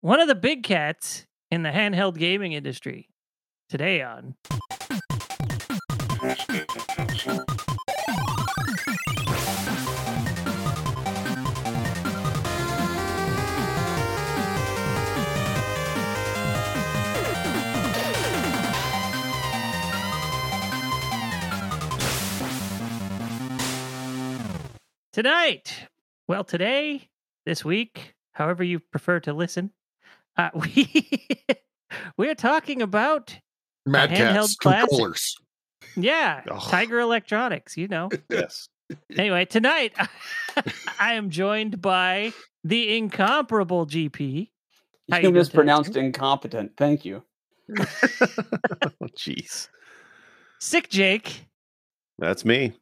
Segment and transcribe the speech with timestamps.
[0.00, 3.08] one of the big cats in the handheld gaming industry.
[3.68, 4.34] Today on
[25.12, 25.88] Tonight,
[26.28, 27.10] well, today,
[27.44, 29.72] this week, however you prefer to listen,
[30.40, 30.88] uh, we
[32.16, 33.36] we're talking about
[33.86, 35.36] Mad handheld Cats controllers.
[35.96, 36.58] yeah, Oh.
[36.58, 37.76] Tiger Electronics.
[37.76, 38.08] You know.
[38.30, 38.68] Yes.
[39.16, 39.92] anyway, tonight
[40.98, 42.32] I am joined by
[42.64, 44.48] the incomparable GP.
[45.10, 46.72] How you You doing mispronounced today, incompetent.
[46.76, 47.22] Thank you.
[47.78, 47.84] oh,
[49.16, 49.68] jeez.
[50.60, 51.46] Sick Jake,
[52.18, 52.72] That's me.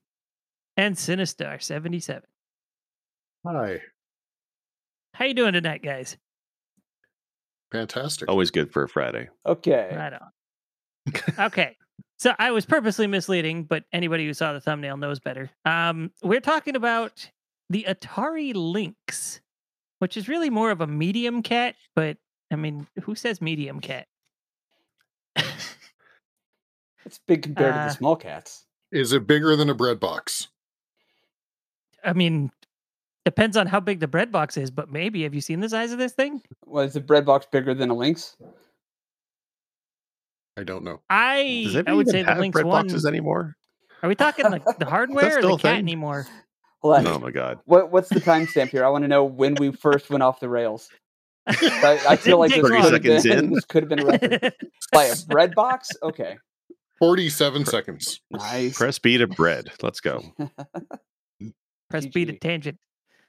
[0.77, 2.25] and Sinistar seventy seven.
[3.47, 3.81] Hi.
[5.15, 6.17] How you doing tonight, guys?
[7.73, 8.29] Fantastic.
[8.31, 9.29] Always good for a Friday.
[9.47, 9.93] Okay.
[9.95, 11.47] Right on.
[11.47, 11.77] okay.
[12.19, 15.51] So I was purposely misleading, but anybody who saw the thumbnail knows better.
[15.65, 17.31] Um, we're talking about
[17.71, 19.41] the Atari Lynx,
[20.01, 22.17] which is really more of a medium cat, but
[22.51, 24.07] I mean, who says medium cat?
[27.05, 28.67] It's big compared to Uh, the small cats.
[28.93, 30.49] Is it bigger than a bread box?
[32.05, 32.51] I mean,
[33.29, 35.25] depends on how big the bread box is, but maybe.
[35.25, 36.41] Have you seen the size of this thing?
[36.65, 38.35] Was the bread box bigger than a lynx?
[40.57, 41.03] I don't know.
[41.11, 42.87] I Does I would even say the have Lynx bread one.
[42.87, 43.55] boxes anymore?
[44.03, 46.27] Are we talking like the hardware or still the a cat anymore?
[46.81, 47.07] Hold on.
[47.07, 47.59] Oh my god.
[47.67, 48.83] What what's the timestamp here?
[48.83, 50.89] I want to know when we first went off the rails.
[51.47, 53.53] I, I feel like this Didn't could, take have seconds been, in.
[53.53, 54.43] this could have been a record.
[54.43, 54.51] long.
[54.93, 55.91] by a bread box.
[56.03, 56.39] Okay,
[56.99, 58.21] 47 seconds.
[58.31, 58.77] nice.
[58.77, 59.71] Press B to bread.
[59.83, 60.23] Let's go.
[61.91, 62.79] Press B to tangent.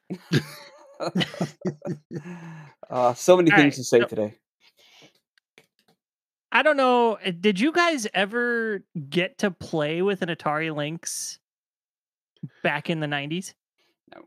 [2.90, 4.34] uh, so many All things right, to say so- today.
[6.52, 7.20] I don't know.
[7.24, 11.38] uh, Did you guys ever get to play with an Atari Lynx
[12.64, 13.54] back in the 90s?
[14.16, 14.22] No.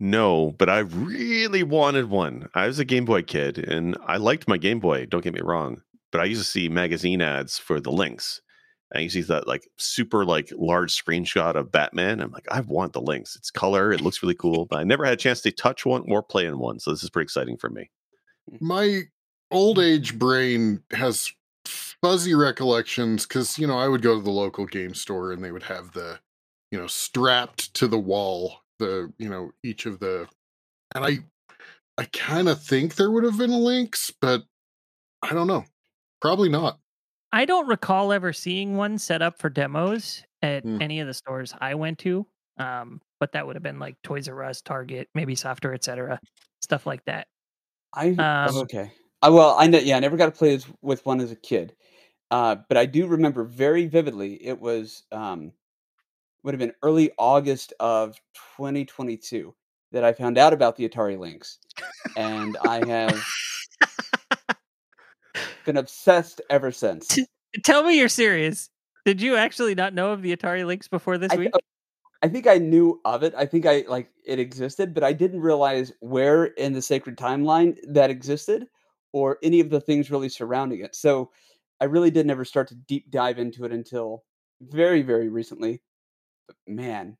[0.00, 2.48] No, but I really wanted one.
[2.54, 5.42] I was a Game Boy kid and I liked my Game Boy, don't get me
[5.42, 5.82] wrong.
[6.10, 8.40] But I used to see magazine ads for the Lynx.
[8.98, 12.20] Used to see that like super like large screenshot of Batman.
[12.20, 13.36] I'm like, I want the Lynx.
[13.36, 14.66] It's color, it looks really cool.
[14.66, 16.80] But I never had a chance to touch one or play in one.
[16.80, 17.90] So this is pretty exciting for me.
[18.60, 19.02] My
[19.50, 21.32] old age brain has
[21.64, 25.52] fuzzy recollections because, you know, I would go to the local game store and they
[25.52, 26.18] would have the,
[26.70, 30.26] you know, strapped to the wall, the, you know, each of the,
[30.94, 31.18] and I,
[31.98, 34.44] I kind of think there would have been Lynx, but
[35.22, 35.64] I don't know.
[36.20, 36.78] Probably not.
[37.32, 40.80] I don't recall ever seeing one set up for demos at Hmm.
[40.80, 42.26] any of the stores I went to.
[42.58, 46.20] Um, but that would have been like Toys R Us, Target, maybe Software, etc.
[46.60, 47.28] Stuff like that.
[47.94, 48.92] I Um, okay.
[49.22, 49.78] I well, I know.
[49.78, 51.76] Yeah, I never got to play this with one as a kid,
[52.30, 54.34] uh, but I do remember very vividly.
[54.44, 55.52] It was um,
[56.42, 58.16] would have been early August of
[58.56, 59.54] 2022
[59.92, 61.58] that I found out about the Atari Lynx,
[62.16, 63.22] and I have
[65.64, 67.18] been obsessed ever since.
[67.64, 68.70] Tell me you're serious.
[69.04, 71.52] Did you actually not know of the Atari Lynx before this I, week?
[72.22, 73.34] I think I knew of it.
[73.36, 77.78] I think I like it existed, but I didn't realize where in the sacred timeline
[77.88, 78.66] that existed
[79.12, 80.94] or any of the things really surrounding it.
[80.94, 81.30] So
[81.80, 84.24] I really did never start to deep dive into it until
[84.60, 85.80] very, very recently.
[86.46, 87.16] But man,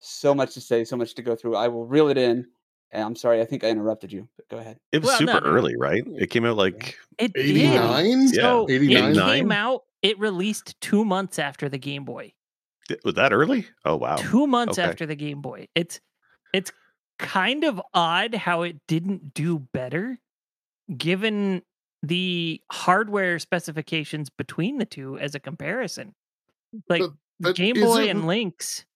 [0.00, 1.56] so much to say, so much to go through.
[1.56, 2.46] I will reel it in.
[2.90, 4.78] And I'm sorry, I think I interrupted you, but go ahead.
[4.92, 5.46] It was Well, super no.
[5.46, 6.02] early, right?
[6.06, 7.44] It came out like It did.
[7.46, 8.28] 89?
[8.28, 9.84] So Yeah, it came out.
[10.00, 12.32] It released two months after the Game Boy.
[13.04, 13.66] was that early?
[13.84, 14.16] Oh wow.
[14.16, 14.88] two months okay.
[14.88, 15.68] after the Game Boy.
[15.74, 16.00] It's
[16.54, 16.72] it's
[17.18, 20.18] kind of odd how it didn't do better,
[20.96, 21.62] given
[22.02, 26.14] the hardware specifications between the two as a comparison.
[26.88, 28.86] Like But- but Game Boy it- and Lynx,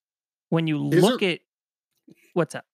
[0.48, 2.64] when you look it- at what's up,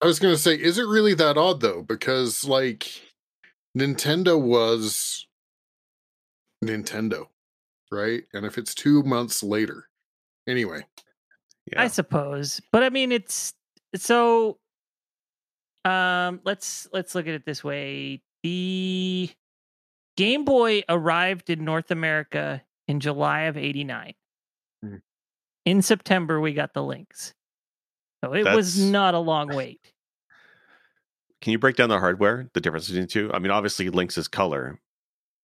[0.00, 1.82] I was going to say, is it really that odd though?
[1.82, 2.90] Because like
[3.76, 5.26] Nintendo was
[6.64, 7.28] Nintendo,
[7.90, 8.24] right?
[8.32, 9.88] And if it's two months later,
[10.48, 10.84] anyway,
[11.72, 11.82] Yeah.
[11.82, 12.60] I suppose.
[12.72, 13.54] But I mean, it's
[13.94, 14.58] so.
[15.86, 18.22] Um, let's let's look at it this way.
[18.42, 19.30] The
[20.16, 24.14] Game Boy arrived in North America in July of '89.
[24.84, 25.02] Mhm.
[25.66, 27.34] In September, we got the Lynx.
[28.24, 29.80] So it was not a long wait.
[31.40, 33.30] Can you break down the hardware, the difference between the two?
[33.34, 34.80] I mean, obviously Lynx is color.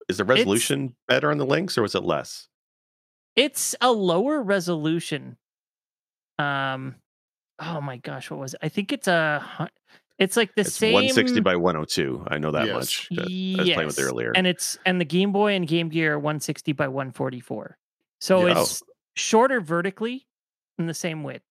[0.09, 2.49] Is the resolution better on the Lynx or was it less?
[3.37, 5.37] It's a lower resolution.
[6.39, 6.97] Um,
[7.59, 8.61] oh my gosh, what was it?
[8.63, 9.69] I think it's a
[10.19, 12.25] It's like the it's same 160 by 102.
[12.29, 12.75] I know that Yes.
[12.75, 13.09] much.
[13.13, 13.23] I
[13.63, 14.33] was playing with it earlier.
[14.35, 17.77] and it's and the Game Boy and Game Gear are 160 by 144.
[18.21, 18.55] So Yeah.
[18.57, 18.63] Oh.
[18.63, 18.83] it's
[19.17, 20.27] shorter vertically
[20.79, 21.45] and the same width.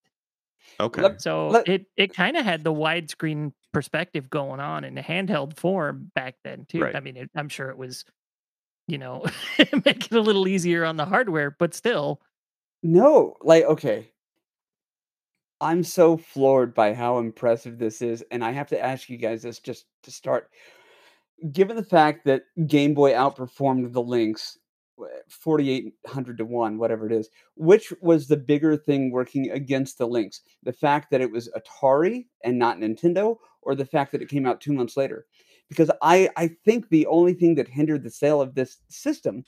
[0.79, 1.01] Okay.
[1.01, 5.03] Let- So Let- it it kind of had the widescreen perspective going on in a
[5.03, 6.81] handheld form back then too.
[6.81, 6.95] Right.
[6.95, 8.03] I mean, it, I'm sure it was,
[8.87, 9.23] you know,
[9.85, 12.21] make it a little easier on the hardware, but still,
[12.83, 14.11] No, like okay.
[15.61, 19.41] I'm so floored by how impressive this is, and I have to ask you guys
[19.41, 20.49] this just to start.
[21.51, 24.57] Given the fact that Game Boy outperformed the Lynx,
[25.29, 30.07] forty-eight hundred to one, whatever it is, which was the bigger thing working against the
[30.07, 30.41] Lynx?
[30.63, 34.45] The fact that it was Atari and not Nintendo, or the fact that it came
[34.45, 35.25] out two months later?
[35.69, 39.43] Because I I think the only thing that hindered the sale of this system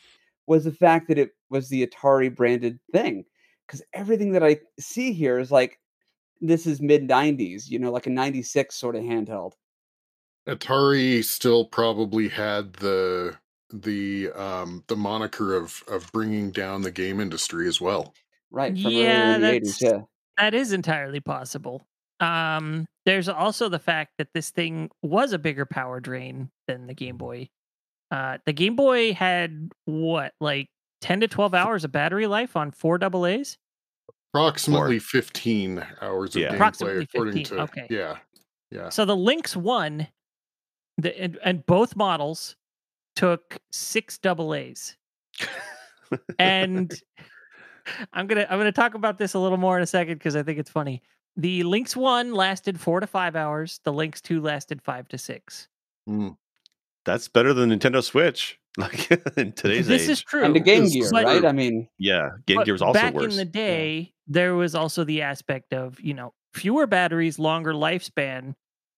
[0.48, 3.26] was the fact that it was the Atari branded thing
[3.72, 5.80] because everything that I see here is like
[6.42, 9.54] this is mid 90s, you know, like a 96 sort of handheld.
[10.48, 13.38] Atari still probably had the
[13.74, 18.14] the um the moniker of of bringing down the game industry as well.
[18.52, 18.74] Right.
[18.80, 19.80] From Yeah, early in 80s.
[19.80, 20.02] that's- Yeah.
[20.38, 21.86] that is entirely possible.
[22.20, 26.94] Um, there's also the fact that this thing was a bigger power drain than the
[26.94, 27.50] Game Boy.
[28.12, 30.68] Uh, the Game Boy had what, like
[31.00, 33.58] 10 to 12 hours of battery life on four double A's?
[34.34, 36.56] Approximately 15 hours of Yeah.
[36.58, 37.88] gameplay according 15, to okay.
[37.90, 38.18] yeah.
[38.70, 38.90] Yeah.
[38.90, 40.08] So the Lynx one,
[40.98, 42.56] the and, and both models
[43.16, 44.96] took six double A's.
[46.40, 46.94] and
[48.14, 50.44] I'm gonna I'm gonna talk about this a little more in a second because I
[50.44, 51.02] think it's funny.
[51.38, 53.80] The Lynx one lasted four to five hours.
[53.84, 55.68] The Lynx two lasted five to six.
[56.10, 56.36] Mm.
[57.06, 58.58] That's better than Nintendo Switch.
[58.78, 60.10] Like in today's this age.
[60.12, 60.46] is true.
[60.46, 61.44] And the Game Gear, but- right?
[61.44, 63.34] I mean, yeah, Game But Gear was also back worse.
[63.34, 68.56] in the day, there was also the aspect of you know fewer batteries, longer lifespan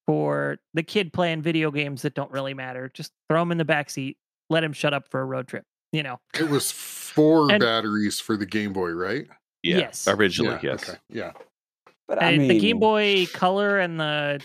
[0.07, 2.89] for the kid playing video games that don't really matter.
[2.94, 4.17] Just throw him in the back seat,
[4.50, 5.63] let him shut up for a road trip.
[5.91, 9.27] You know, It was four And- batteries for the Game Boy, right?
[9.61, 10.07] yeah, yes.
[10.07, 10.71] originally, yeah.
[10.71, 10.89] yes.
[10.89, 10.97] Okay.
[11.09, 11.31] Yeah.
[12.07, 14.41] but I mean, the Game Boy Color and the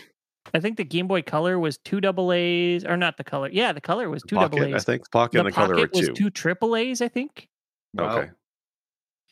[0.53, 3.49] I think the Game Boy Color was two double A's or not the color.
[3.51, 4.83] Yeah, the color was two double Pocket, I A's.
[4.85, 6.13] think Pocket The and the color pocket was two.
[6.13, 7.47] two triple A's, I think.
[7.93, 8.17] Wow.
[8.17, 8.29] Okay.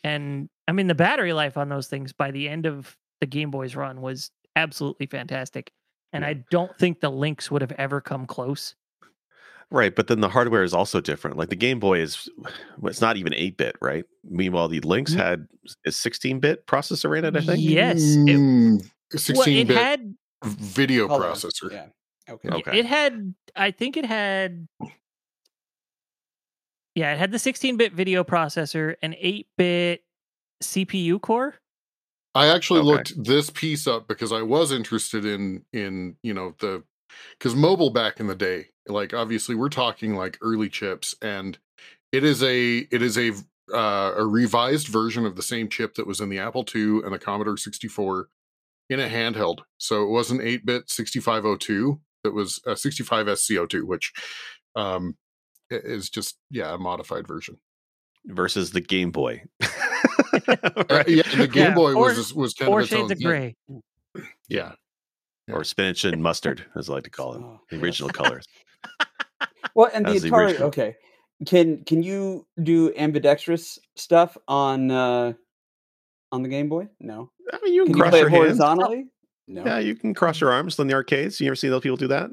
[0.03, 3.50] And I mean the battery life on those things by the end of the Game
[3.51, 5.71] Boy's run was absolutely fantastic.
[6.13, 6.30] And Yeah.
[6.30, 8.75] I don't think the Lynx would have ever come close.
[9.69, 11.36] Right, but then the hardware is also different.
[11.38, 12.30] Like the Game Boy is,
[12.83, 14.06] it's not even eight bit, right?
[14.24, 15.18] Meanwhile, the Lynx Mm.
[15.18, 15.48] had
[15.86, 17.36] a sixteen bit processor in it.
[17.36, 17.59] I think.
[17.62, 18.80] Yes, it- Mm,
[19.13, 20.15] Well, 16 it bit had
[20.45, 21.69] video color, processor.
[21.71, 21.88] Yeah.
[22.30, 22.50] Okay.
[22.51, 22.57] Oh.
[22.59, 22.80] Okay.
[22.80, 24.68] it had I think it had
[26.95, 30.04] yeah, it had the 16-bit video processor, an 8-bit
[30.63, 31.56] CPU core.
[32.35, 32.88] I actually Okay.
[32.89, 36.83] looked this piece up because I was interested in in you know the
[37.38, 41.57] because mobile back in the day, like obviously we're talking like early chips, and
[42.12, 43.31] it is a it is a
[43.74, 47.12] uh, a revised version of the same chip that was in the Apple II and
[47.12, 48.30] the Commodore 64
[48.89, 49.59] in a handheld.
[49.77, 54.13] So it was an 8-bit 6502 that was a 65SC02, which
[54.75, 55.15] um
[55.69, 57.57] is just yeah a modified version.
[58.25, 59.44] Versus the Game Boy.
[60.89, 61.07] Right?
[61.07, 63.22] yeah, the Game Yeah, Boy or- was was kind Four of its shades own of
[63.24, 63.56] gray.
[64.50, 64.74] Yeah.
[65.51, 67.42] Or spinach and mustard, as I like to call it.
[67.42, 68.45] Oh, The original colors.
[69.75, 70.45] Well, and the As the Atari.
[70.45, 70.68] original.
[70.69, 70.95] Okay.
[71.45, 75.33] Can can you do ambidextrous stuff on uh
[76.31, 76.88] on the Game Boy?
[77.00, 77.30] No.
[77.54, 78.44] I mean, you can, Can you cross play your it hands.
[78.45, 79.06] horizontally?
[79.47, 79.64] No.
[79.66, 81.40] Yeah, you can cross your arms in the arcades.
[81.40, 82.31] You ever see those people do that?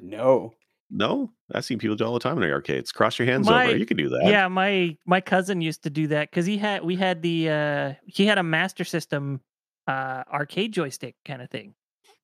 [0.00, 0.54] No.
[0.88, 2.92] No, I see people do all the time in the arcades.
[2.92, 3.76] Cross your hands My- over.
[3.76, 4.22] You can do that.
[4.24, 7.92] Yeah, my my cousin used to do that because he had we had the uh
[8.06, 9.40] he had a Master System
[9.88, 11.74] uh arcade joystick kind of thing.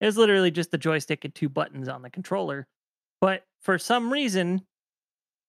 [0.00, 2.66] It was literally just the joystick and two buttons on the controller.
[3.20, 4.62] But for some reason,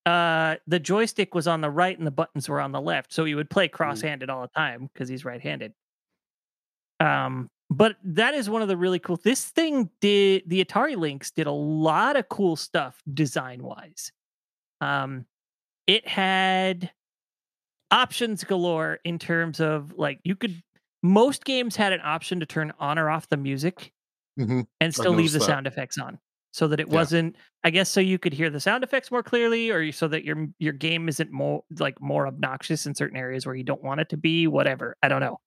[0.08, 3.14] uh the joystick was on the right and the buttons were on the left.
[3.14, 5.74] So he would play cross-handed all the time because he's right-handed.
[7.00, 11.32] Um but that is one of the really cool this thing did the Atari Lynx
[11.32, 14.12] did a lot of cool stuff design-wise.
[14.82, 15.26] Um
[15.88, 16.92] it had
[17.92, 20.62] options galore in terms of like you could
[21.04, 23.92] most games had an option to turn on or off the music
[24.38, 25.46] hmm and still leave the that.
[25.46, 26.18] sound effects on
[26.52, 26.96] so that it Yeah.
[26.96, 30.24] wasn't i guess so you could hear the sound effects more clearly or so that
[30.24, 34.02] your your game isn't more like more obnoxious in certain areas where you don't want
[34.02, 35.40] it to be whatever i don't know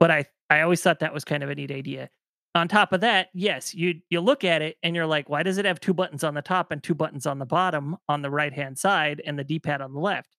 [0.00, 2.08] but i i always thought that was kind of a neat idea
[2.54, 5.58] on top of that yes you you look at it and you're like why does
[5.58, 8.30] it have two buttons on the top and two buttons on the bottom on the
[8.30, 10.36] right hand side and the d-pad on the left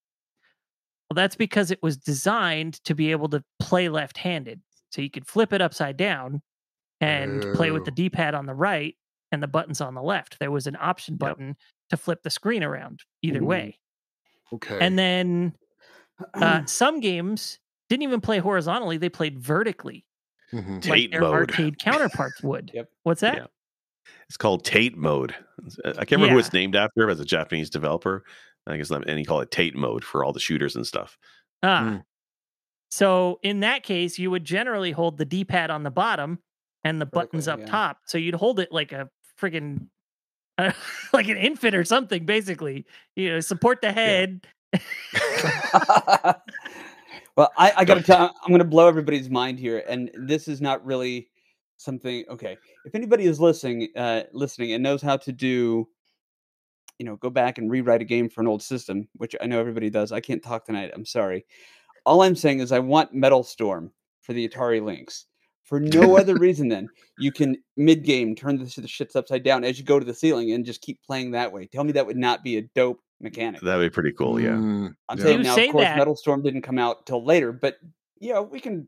[1.09, 4.61] well that's because it was designed to be able to play left handed
[4.91, 6.41] so you could flip it upside down
[7.01, 7.95] and play with the Oh.
[7.95, 8.95] D-pad on the right
[9.31, 10.37] and the buttons on the left.
[10.39, 11.19] There was an option Yep.
[11.19, 11.57] button
[11.91, 13.45] to flip the screen around either Mhm.
[13.45, 13.79] way.
[14.51, 14.77] Okay.
[14.81, 15.53] And then
[16.33, 20.05] uh, some games didn't even play horizontally; they played vertically,
[20.53, 20.81] Mhm.
[20.81, 21.33] Tate like their mode.
[21.33, 22.71] arcade counterparts would.
[22.73, 22.89] Yep.
[23.03, 23.35] What's that?
[23.37, 23.45] Yeah.
[24.27, 25.35] It's called Tate mode.
[25.85, 26.39] I can't remember who Yeah.
[26.39, 28.23] it's named after but it's a Japanese developer.
[28.67, 31.17] I guess and he called it Tate mode for all the shooters and stuff.
[31.63, 31.83] Ah.
[31.83, 32.03] Mm.
[32.91, 36.39] So in that case, you would generally hold the D-pad on the bottom
[36.83, 37.65] and the buttons up yeah.
[37.65, 37.99] top.
[38.05, 39.87] So you'd hold it like a friggin'
[40.57, 40.71] uh,
[41.13, 42.85] like an infant or something, basically.
[43.15, 44.47] You know, support the head.
[47.39, 48.35] well, I, I got to tell.
[48.43, 51.29] I'm going to blow everybody's mind here, and this is not really
[51.77, 52.25] something.
[52.29, 55.87] Okay, if anybody is listening, uh, listening, and knows how to do,
[56.97, 59.57] you know, go back and rewrite a game for an old system, which I know
[59.57, 60.11] everybody does.
[60.11, 60.91] I can't talk tonight.
[60.93, 61.45] I'm sorry.
[62.05, 65.27] All I'm saying is I want Metal Storm for the Atari Lynx.
[65.69, 69.63] For no other reason than you can mid game turn the, the shits upside down
[69.63, 71.67] as you go to the ceiling and just keep playing that way.
[71.67, 73.61] Tell me that would not be a dope mechanic.
[73.61, 74.39] That'd be pretty cool.
[74.39, 74.49] Yeah.
[74.49, 75.23] Mm, I'm yeah.
[75.23, 77.75] saying You now, say of course, that- Metal Storm didn't come out till later, but
[78.19, 78.87] you know, we can.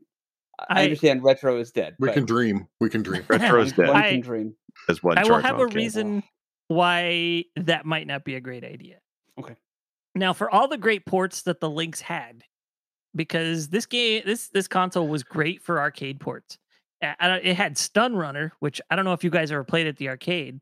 [0.58, 1.94] I- I I- understand retro is dead.
[1.98, 2.66] we but can dream.
[2.80, 3.22] We can dream.
[3.28, 3.88] Retro one, dead.
[3.88, 4.54] one I- can dream.
[4.88, 5.76] As one I will have a monkey.
[5.76, 6.22] reason
[6.68, 8.96] why that might not be a great idea.
[9.38, 9.54] Okay.
[10.14, 12.42] Now, for all the great ports that the Lynx had,
[13.14, 16.58] because this game, this this console was great for arcade ports.
[17.02, 19.64] Uh, I don't- It had Stun Runner, which I don't know if you guys ever
[19.64, 20.60] played at the arcade,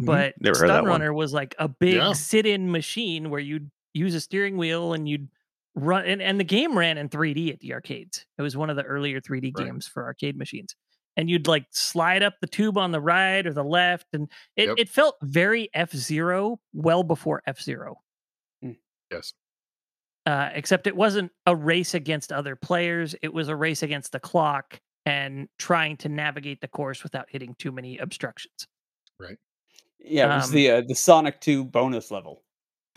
[0.00, 0.06] Mhm.
[0.06, 0.90] but Never heard of that Stun one.
[1.00, 2.12] Runner was like a big Yeah.
[2.12, 5.28] sit-in machine where you'd use a steering wheel and you'd
[5.74, 8.26] run, and, and the game ran in 3D at the arcades.
[8.38, 9.66] It was one of the earlier 3D Right.
[9.66, 10.74] games for arcade machines,
[11.16, 14.68] and you'd like slide up the tube on the right or the left, and it,
[14.68, 14.76] Yep.
[14.78, 18.02] it felt very F Zero, well before F Zero.
[19.10, 19.32] Yes.
[20.26, 24.20] Uh, except it wasn't a race against other players; it was a race against the
[24.20, 28.66] clock and trying to navigate the course without hitting too many obstructions.
[29.18, 29.36] Right.
[29.98, 32.42] Yeah, it was Um, the uh, the Sonic Two bonus level.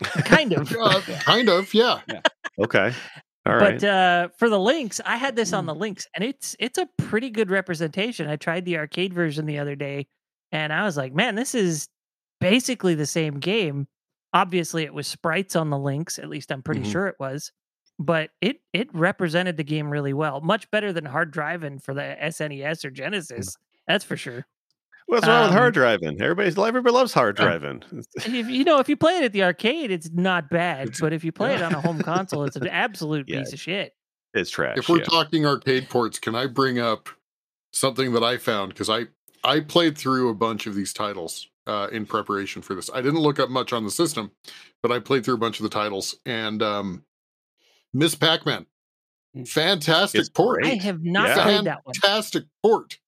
[0.24, 0.70] Kind of.
[0.80, 1.72] Uh, kind of.
[1.74, 2.00] Yeah.
[2.58, 2.92] Okay.
[3.46, 3.80] All right.
[3.80, 5.58] but uh, for the Lynx, I had this Mm.
[5.58, 8.28] on the Lynx, and it's it's a pretty good representation.
[8.28, 10.06] I tried the arcade version the other day,
[10.52, 11.88] and I was like, man, this is
[12.40, 13.86] basically the same game.
[14.32, 16.18] Obviously, it was sprites on the Lynx.
[16.18, 16.92] At least I'm pretty Mhm.
[16.92, 17.52] sure it was.
[18.02, 22.16] But it it represented the game really well, much better than hard driving for the
[22.20, 23.56] SNES or Genesis.
[23.86, 24.46] That's for sure.
[25.06, 26.20] What's wrong with um, hard driving?
[26.20, 27.82] Everybody's everybody loves hard driving.
[28.24, 30.90] If you know, if you play it at the arcade, it's not bad.
[31.00, 33.40] But if you play it on a home console, it's an absolute Yeah.
[33.40, 33.94] piece of shit.
[34.34, 34.78] It's trash.
[34.78, 35.04] If we're yeah.
[35.04, 37.08] talking arcade ports, can I bring up
[37.72, 38.70] something that I found?
[38.70, 39.06] Because I
[39.44, 42.88] I played through a bunch of these titles uh, in preparation for this.
[42.92, 44.30] I didn't look up much on the system,
[44.82, 46.16] but I played through a bunch of the titles.
[46.24, 47.04] And um,
[47.94, 48.66] Miss Pac-Man,
[49.36, 49.48] Mm.
[49.48, 50.64] fantastic It's port.
[50.64, 51.42] I have not Yeah.
[51.42, 51.94] played that one.
[51.94, 52.98] Fantastic port.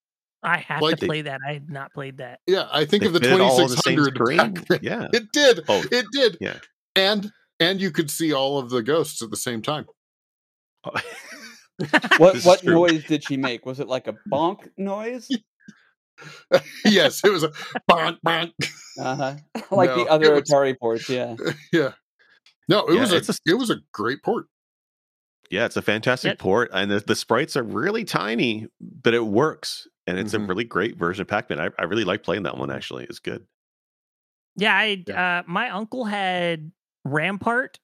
[0.42, 1.40] I have Like to play that.
[1.46, 2.40] I have not played that.
[2.46, 4.78] Yeah, I think They of the fit all on the 2600.
[4.82, 5.08] Yeah.
[5.12, 5.60] It did.
[5.68, 5.82] Oh.
[5.90, 6.38] It did.
[6.40, 6.58] Yeah.
[6.96, 9.86] And and you could see all of the ghosts at the same time.
[12.18, 12.74] What This what true.
[12.74, 13.66] noise did she make?
[13.66, 15.28] Was it like a bonk noise?
[16.84, 17.48] yes, it was a
[17.90, 18.52] bonk, bonk.
[18.98, 19.34] Uh huh.
[19.72, 21.08] like No, the other was- Atari ports.
[21.08, 21.34] Yeah.
[21.72, 21.92] yeah.
[22.68, 24.46] No, it Yeah, was a, a- it was a great port.
[25.50, 26.38] Yeah, it's a fantastic Yep.
[26.38, 30.48] port, and the, the sprites are really tiny, but it works, and it's a Mhm.
[30.48, 31.60] really great version of Pac-Man.
[31.60, 32.70] I, I really like playing that one.
[32.70, 33.46] Actually, it's good.
[34.56, 35.38] Yeah, I Yeah.
[35.38, 36.70] uh my uncle had
[37.04, 37.78] Rampart.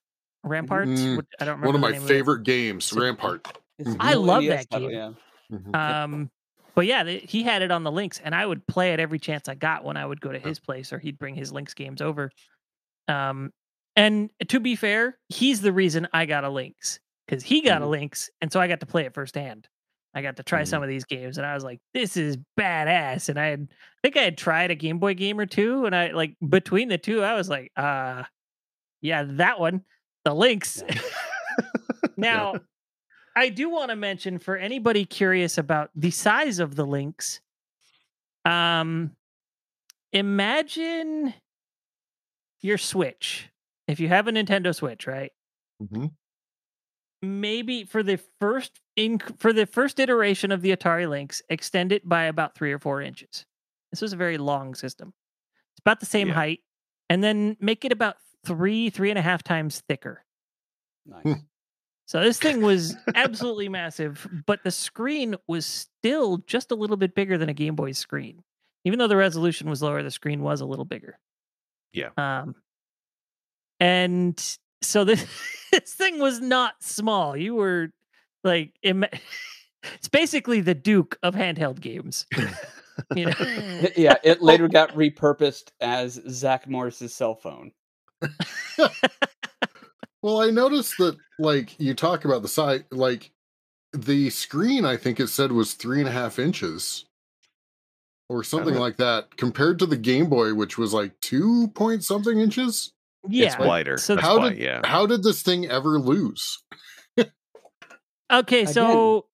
[0.45, 0.89] Rampart.
[0.89, 3.47] Mm, which I don't remember One of my name of favorite games, So- Rampart.
[3.79, 4.91] It's I love that game.
[4.91, 5.13] Yeah.
[5.53, 5.75] Mhm.
[5.77, 6.31] Um,
[6.75, 9.19] but yeah, the, he had it on the Lynx, and I would play it every
[9.19, 11.75] chance I got when I would go to his place, or he'd bring his Lynx
[11.75, 12.31] games over.
[13.09, 13.53] Um,
[13.97, 17.01] and to be fair, he's the reason I got a Lynx
[17.31, 17.91] because he got a Mhm.
[17.91, 19.69] Lynx, and so I got to play it firsthand.
[20.13, 23.29] I got to try some of these games, and I was like, "This is badass."
[23.29, 25.95] And I had, I think I had tried a Game Boy game or two, and
[25.95, 28.25] I like between the two, I was like, "Uh,
[29.01, 29.85] yeah, that one,
[30.25, 30.83] the Lynx."
[32.17, 32.55] now,
[33.37, 37.41] I do want to mention for anybody curious about the size of the Lynx.
[38.45, 39.17] Um,
[40.13, 41.35] imagine
[42.63, 43.49] your Switch.
[43.87, 45.31] If you have a Nintendo Switch, right?
[45.81, 46.11] Mhm.
[47.23, 52.09] Maybe for the first in for the first iteration of the Atari Lynx, extend it
[52.09, 53.45] by about three or four inches.
[53.91, 55.13] This was a very long system.
[55.73, 56.35] It's about the same Yeah.
[56.35, 56.61] height,
[57.11, 60.25] and then make it about three, three and a half times thicker.
[61.05, 61.37] Nice.
[62.07, 67.15] So this thing was absolutely massive, but the screen was still just a little bit
[67.15, 68.43] bigger than a Game Boy screen.
[68.85, 71.19] Even though the resolution was lower, the screen was a little bigger.
[71.93, 72.11] Yeah.
[72.17, 72.55] Um
[73.79, 75.25] and so this
[75.73, 77.37] this thing was not small.
[77.37, 77.91] You were
[78.45, 79.11] like ima-
[79.95, 82.27] it's basically the Duke of handheld games.
[83.17, 83.33] You know?
[83.97, 84.45] yeah, it oh.
[84.45, 87.73] later got repurposed as Zach Morris's cell phone.
[90.23, 93.31] Well, I noticed that like you talk about the size, like
[93.93, 94.85] the screen.
[94.85, 97.07] I think it said was three and a half inches,
[98.29, 98.81] or something Oh.
[98.81, 102.93] like that, compared to the Game Boy, which was like two point something inches.
[103.29, 103.47] Yeah.
[103.47, 103.99] it's wider.
[103.99, 104.81] so That's how why, did yeah.
[104.85, 106.63] how did this thing ever lose?
[108.33, 109.27] Okay, Again, so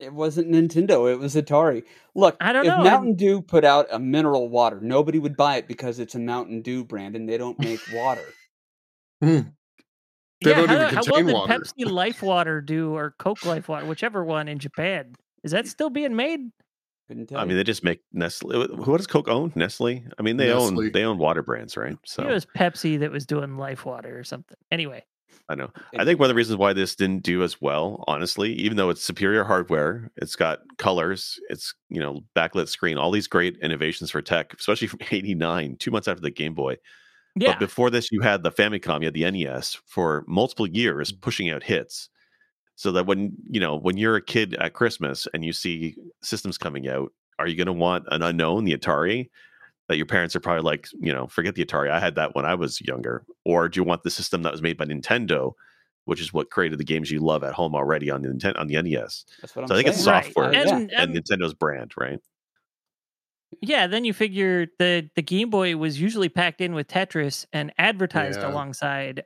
[0.00, 1.84] It wasn't Nintendo, it was Atari.
[2.14, 5.56] Look, I don't if know, Mountain Dew put out a mineral water, nobody would buy
[5.56, 8.24] it because it's a Mountain Dew brand and they don't make water.
[9.22, 9.40] Hmm.
[10.42, 11.58] They yeah, don't how, even how well contain did water.
[11.58, 15.14] Pepsi Life Water do or Coke Life Water, whichever one in Japan?
[15.44, 16.40] Is that still being made?
[17.12, 18.68] Couldn't tell I mean, they just make Nestle.
[18.68, 19.52] What does Coke own?
[19.54, 20.02] Nestle.
[20.18, 20.78] I mean, they Nestle.
[20.78, 21.98] own they own water brands, right?
[22.06, 24.56] So it was Pepsi that was doing Life Water or something.
[24.70, 25.04] Anyway,
[25.50, 25.70] I know.
[25.98, 28.88] I think one of the reasons why this didn't do as well, honestly, even though
[28.88, 34.10] it's superior hardware, it's got colors, it's you know backlit screen, all these great innovations
[34.10, 36.78] for tech, especially from '89, two months after the Game Boy.
[37.36, 41.12] yeah, But before this, you had the Famicom, you had the NES for multiple years
[41.12, 41.20] mm.
[41.20, 42.08] pushing out hits.
[42.82, 46.58] So that when you know when you're a kid at Christmas and you see systems
[46.58, 49.30] coming out, are you going to want an unknown, the Atari?
[49.86, 51.92] That your parents are probably like, you know, forget the Atari.
[51.92, 53.24] I had that when I was younger.
[53.44, 55.52] Or do you want the system that was made by Nintendo,
[56.06, 58.66] which is what created the games you love at home already on the Nintendo on
[58.66, 59.26] the NES?
[59.40, 60.08] That's what I'm so I think it's saying.
[60.08, 60.24] Right.
[60.24, 62.18] software Uh, and, and and Nintendo's brand, right?
[63.60, 67.72] yeah, then you figure the the Game Boy was usually packed in with Tetris and
[67.78, 68.48] advertised Yeah.
[68.50, 69.22] alongside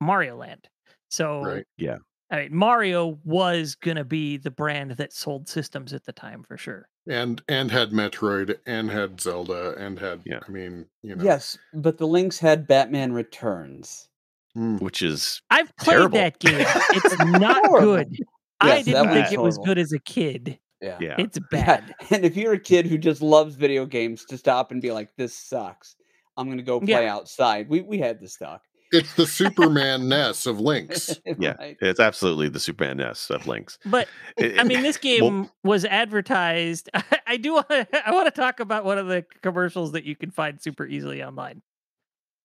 [0.00, 0.68] Mario Land.
[1.10, 1.64] So Right.
[1.76, 1.96] Yeah.
[2.30, 6.56] I mean, Mario was gonna be the brand that sold systems at the time for
[6.56, 6.88] sure.
[7.08, 10.40] And and had Metroid and had Zelda and had Yeah.
[10.46, 14.08] I mean you know Yes, but the Lynx had Batman Returns.
[14.56, 16.18] mm, Which is I've played Terrible.
[16.18, 16.64] that game.
[16.90, 18.16] It's not good.
[18.60, 20.58] I Yes, that didn't think was it was good as a kid.
[20.82, 20.98] Yeah.
[21.00, 21.16] yeah.
[21.18, 21.94] It's Yeah, bad.
[22.10, 25.10] And if you're a kid who just loves video games, to stop and be like,
[25.16, 25.96] "This sucks,"
[26.36, 27.14] I'm gonna go play Yeah.
[27.14, 27.68] outside.
[27.68, 28.62] We we had this talk.
[28.92, 31.18] It's the Superman Ness of Lynx.
[31.38, 31.54] Yeah.
[31.58, 31.76] Right.
[31.80, 33.78] It's absolutely the Superman ness of Lynx.
[33.86, 36.90] But It- I mean, this game Well- was advertised.
[37.26, 37.54] I do.
[37.54, 40.60] Want to, I want to talk about one of the commercials that you can find
[40.60, 41.62] super easily online.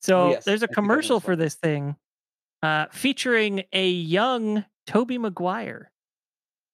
[0.01, 1.95] So yes, there's a I think that one's commercial for this thing,
[2.61, 5.91] uh, featuring a young Tobey Maguire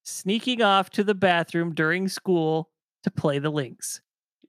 [0.03, 2.69] sneaking off to the bathroom during school
[3.03, 4.01] to play the Lynx.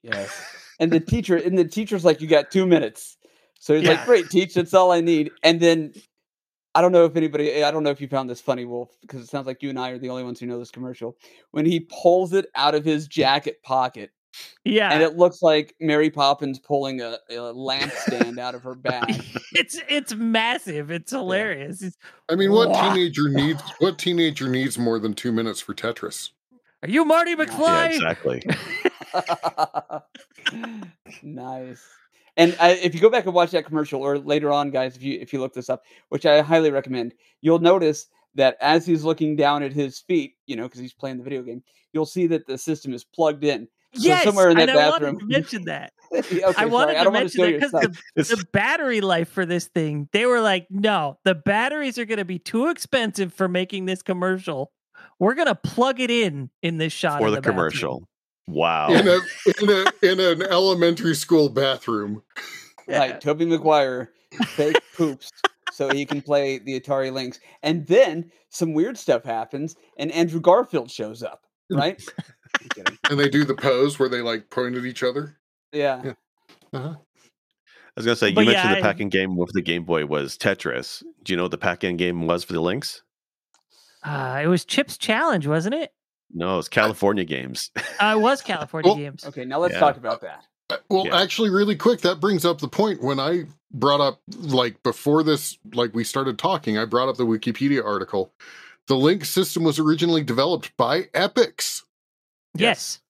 [0.02, 0.42] Yes.
[0.80, 3.16] And the teacher and the teacher's like, "You got two minutes."
[3.62, 3.90] So he's Yeah.
[3.90, 4.54] like, "Great, teach.
[4.54, 5.92] That's all I need." And then
[6.74, 7.62] I don't know if anybody.
[7.62, 9.78] I don't know if you found this funny, Wolf, because it sounds like you and
[9.78, 11.16] I are the only ones who know this commercial.
[11.52, 14.10] When he pulls it out of his jacket pocket,
[14.64, 19.22] Yeah, and it looks like Mary Poppins pulling a, a lampstand out of her bag.
[19.54, 20.90] it's it's massive.
[20.90, 21.82] It's hilarious.
[21.82, 21.96] It's,
[22.28, 26.30] I mean, what Wha- teenager needs what teenager needs more than two minutes for Tetris?
[26.82, 28.42] Are you Marty Yeah, yeah, exactly.
[31.22, 31.86] nice.
[32.36, 35.02] And I, if you go back and watch that commercial, or later on, guys, if
[35.02, 39.04] you if you look this up, which I highly recommend, you'll notice that as he's
[39.04, 42.26] looking down at his feet, you know, because he's playing the video game, you'll see
[42.28, 43.68] that the system is plugged in.
[43.94, 45.92] So yes, somewhere in and that I bathroom- wanted to mention that.
[46.14, 49.02] okay, I sorry, wanted I to don't want to mention that because the, the battery
[49.02, 52.68] life for this thing, they were like, no, the batteries are going to be too
[52.68, 54.72] expensive for making this commercial.
[55.18, 58.08] We're going to plug it in in this shot for of the, the bathroom." commercial.
[58.48, 58.88] Wow.
[58.90, 59.18] In a
[59.60, 62.22] in a in an elementary school bathroom.
[62.88, 64.10] Right, Tobey Maguire
[64.48, 65.30] fake poops
[65.72, 70.40] so he can play the Atari Lynx, and then some weird stuff happens, and Andrew
[70.40, 71.44] Garfield shows up.
[71.70, 72.02] Right?
[73.10, 75.38] And they do the pose where they like point at each other.
[75.72, 76.02] Yeah.
[76.04, 76.12] Yeah.
[76.72, 76.94] Uh-huh.
[76.96, 79.84] I was gonna say you But yeah, mentioned the I- packing game with the Game
[79.84, 81.02] Boy was Tetris.
[81.24, 83.02] Do you know what the pack-in game was for the Lynx?
[84.04, 85.92] Uh, it was Chip's Challenge, wasn't it?
[86.32, 87.70] No, it's California Games.
[88.00, 89.24] Uh, it was California Well, Games.
[89.26, 89.80] Okay, now let's Yeah.
[89.80, 90.44] talk about that.
[90.70, 91.20] Uh, Well, Yeah.
[91.20, 95.58] actually, really quick, that brings up the point when I brought up, like, before this,
[95.74, 98.32] like, we started talking, I brought up the Wikipedia article.
[98.86, 101.82] The Link system was originally developed by Epyx.
[102.54, 103.00] Yes.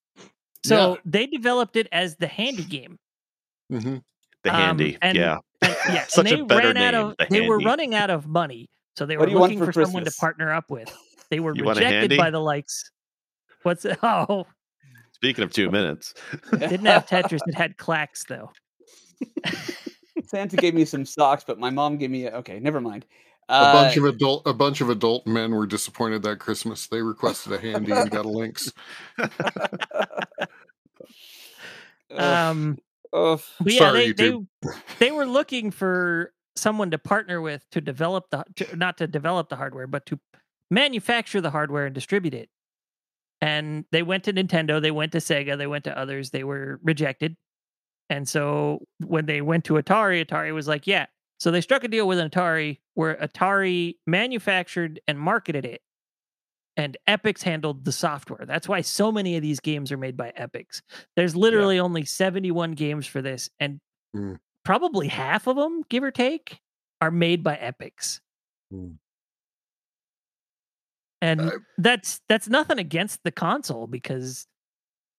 [0.65, 1.01] So Yeah.
[1.05, 2.99] they developed it as the handy game.
[3.71, 3.99] hmm
[4.45, 4.99] The Um, handy.
[5.01, 5.39] and- yeah.
[5.61, 7.95] And, yeah, Such and a they better ran out name, of the they were running
[7.95, 10.53] out of money, so they were do you want looking for for, someone to partner
[10.53, 10.93] up with.
[11.31, 12.91] They were You rejected by the likes.
[13.63, 13.99] What's it?
[14.03, 14.47] Oh,
[15.13, 16.15] Speaking of two minutes,
[16.51, 17.41] didn't have Tetris.
[17.47, 18.51] It had Klax though.
[20.27, 22.59] Santa gave me some socks, but my mom gave me a, okay.
[22.59, 23.07] Never mind.
[23.49, 26.87] A Uh, bunch of adult, a bunch of adult men were disappointed that Christmas.
[26.89, 28.73] They requested a handy and got a Lynx.
[29.19, 29.31] ugh,
[32.11, 32.79] Um,
[33.13, 33.41] ugh.
[33.61, 34.39] but yeah, Sorry, they, they
[34.99, 39.49] they were looking for someone to partner with to develop the to, not to develop
[39.49, 40.19] the hardware, but to
[40.71, 42.49] manufacture the hardware and distribute it.
[43.43, 46.81] And they went to Nintendo, they went to Sega, they went to others, they were
[46.83, 47.37] rejected.
[48.09, 51.07] And so when they went to Atari, Atari was like, yeah.
[51.41, 55.83] So they struck a deal with Atari where Atari manufactured and marketed it
[56.77, 58.45] and Epyx handled the software.
[58.47, 60.83] That's why so many of these games are made by Epyx.
[61.17, 61.83] There's literally yeah.
[61.83, 63.81] only 71 games for this, and
[64.17, 64.39] mm.
[64.65, 66.61] probably half of them, give or take,
[67.01, 68.21] are made by Epyx.
[68.73, 68.97] Mm.
[71.23, 74.47] And uh, that's that's nothing against the console because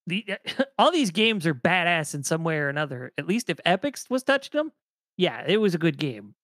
[0.05, 0.25] the
[0.77, 3.13] all these games are badass in some way or another.
[3.17, 4.71] At least if Epyx was touching them,
[5.17, 6.35] yeah, it was a good game.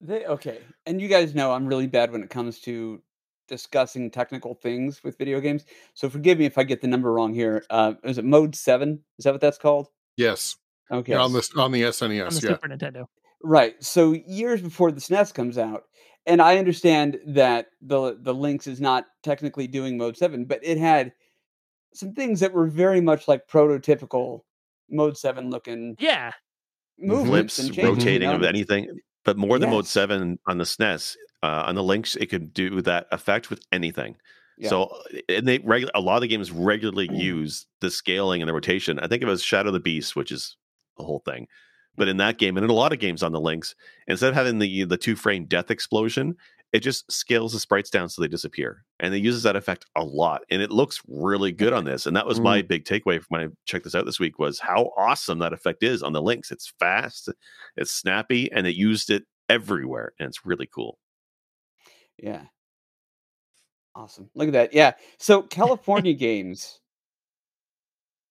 [0.00, 3.00] They okay, and you guys know I'm really bad when it comes to
[3.46, 5.64] discussing technical things with video games.
[5.94, 7.64] So forgive me if I get the number wrong here.
[7.70, 9.00] Uh, is it Mode Seven?
[9.18, 9.88] Is that what that's called?
[10.16, 10.56] Yes.
[10.90, 11.12] Okay.
[11.12, 12.30] Yeah, on the on the SNES, on the yeah.
[12.30, 13.06] Super Nintendo.
[13.44, 13.82] Right.
[13.82, 15.84] So years before the SNES comes out,
[16.26, 20.78] and I understand that the the Lynx is not technically doing Mode Seven, but it
[20.78, 21.12] had
[21.92, 24.40] some things that were very much like prototypical
[24.90, 25.96] Mode Seven looking.
[25.98, 26.32] Yeah.
[26.98, 29.74] Movements Flips, rotating of anything, but more than yes.
[29.74, 33.60] Mode Seven on the SNES uh, on the Lynx, it could do that effect with
[33.72, 34.16] anything.
[34.56, 34.70] Yeah.
[34.70, 34.96] So,
[35.28, 37.18] and they regu- a lot of the games regularly mm.
[37.20, 38.98] use the scaling and the rotation.
[38.98, 40.56] I think it was Shadow the Beast, which is
[40.96, 41.48] the whole thing.
[41.96, 43.74] But in that game, and in a lot of games on the Lynx,
[44.08, 46.36] instead of having the the two frame death explosion,
[46.72, 50.02] it just scales the sprites down so they disappear, and it uses that effect a
[50.02, 52.06] lot, and it looks really good on this.
[52.06, 52.44] And that was mm.
[52.44, 55.84] my big takeaway when I checked this out this week was how awesome that effect
[55.84, 56.50] is on the Lynx.
[56.50, 57.28] It's fast,
[57.76, 60.98] it's snappy, and it used it everywhere, and it's really cool.
[62.18, 62.42] Yeah.
[63.94, 64.28] Awesome.
[64.34, 64.74] Look at that.
[64.74, 64.94] Yeah.
[65.18, 66.80] So California games.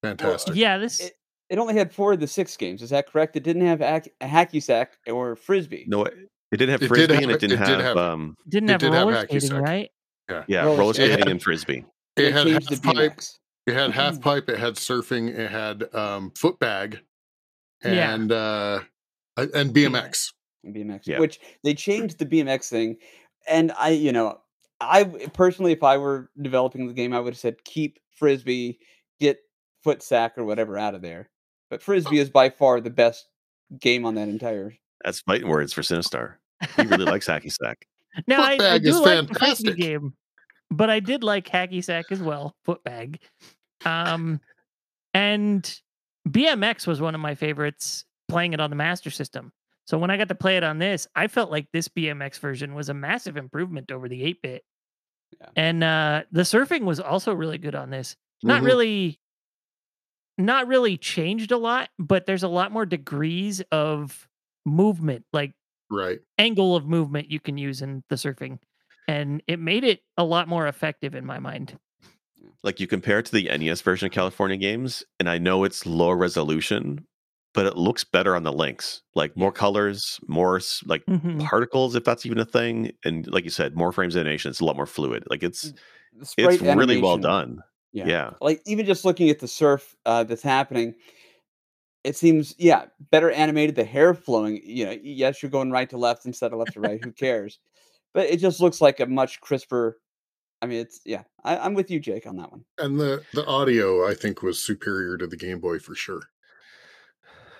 [0.02, 0.56] Fantastic.
[0.56, 1.14] Yeah, this it,
[1.54, 2.82] it, only had four of the six games.
[2.82, 3.36] Is that correct?
[3.36, 5.86] It didn't have a hacky sack or frisbee.
[5.88, 6.14] No, it,
[6.52, 9.22] it didn't have frisbee, did and it didn't it have, have, um didn't have roller
[9.28, 9.90] skating, right?
[10.30, 11.86] Yeah, yeah, roller, roller skating had, and frisbee.
[12.16, 13.20] It, had half pipe.
[13.66, 14.50] It had half pipe.
[14.50, 15.30] It had surfing.
[15.30, 17.00] It had um, foot bag,
[17.84, 18.36] and yeah.
[18.36, 18.80] uh,
[19.38, 20.34] and BMX.
[20.66, 21.20] BMX, yeah.
[21.20, 22.98] which they changed the BMX thing
[23.48, 24.40] and I, you know,
[24.80, 28.80] I personally, if I were developing the game, I would have said keep frisbee,
[29.20, 29.40] get
[29.84, 31.30] foot sack or whatever out of there.
[31.74, 33.26] But frisbee is by far the best
[33.80, 34.76] game on that entire.
[35.04, 36.36] That's fighting words for Sinistar.
[36.76, 37.88] He really likes hacky sack.
[38.28, 39.34] Now I, I, do like fantastic.
[39.34, 40.14] the frisbee game,
[40.70, 42.56] but I did like hacky sack as well.
[42.68, 43.18] Footbag,
[43.86, 44.40] um,
[45.16, 45.82] and
[46.30, 48.06] BMX was one of my favorites.
[48.28, 49.52] Playing it on the Master System,
[49.86, 52.76] so when I got to play it on this, I felt like this BMX version
[52.76, 54.64] was a massive improvement over the 8 bit.
[55.40, 55.48] Yeah.
[55.56, 58.16] And uh, the surfing was also really good on this.
[58.44, 58.66] Not mm-hmm.
[58.66, 59.20] really
[60.38, 64.28] not really changed a lot, but there's a lot more degrees of
[64.66, 65.54] movement, like
[65.90, 68.60] right angle of movement you can use in the surfing.
[69.08, 71.78] And it made it a lot more effective in my mind.
[72.64, 75.86] Like you compare it to the NES version of California games, and I know it's
[75.86, 77.06] lower resolution,
[77.54, 79.02] but it looks better on the Lynx.
[79.16, 81.40] Like more colors, more like mm-hmm.
[81.40, 82.92] particles, if that's even a thing.
[83.04, 84.50] And like you said, more frames animation.
[84.50, 85.26] It's a lot more fluid.
[85.30, 85.74] Like it's
[86.38, 87.62] it's really well done.
[87.94, 88.08] Yeah.
[88.08, 88.32] yeah.
[88.42, 90.96] Like even just looking at the surf uh, that's happening,
[92.04, 93.76] it seems yeah better animated.
[93.76, 94.62] The hair flowing.
[94.64, 97.04] You know, yes, you're going right to left instead of left to right.
[97.04, 97.60] Who cares?
[98.14, 100.00] But it just looks like a much crisper.
[100.62, 101.24] I mean, it's yeah.
[101.44, 102.66] I, I'm with you, Jake, on that one.
[102.80, 106.22] And the the audio, I think, was superior to the Game Boy for sure.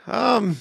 [0.06, 0.58] Um,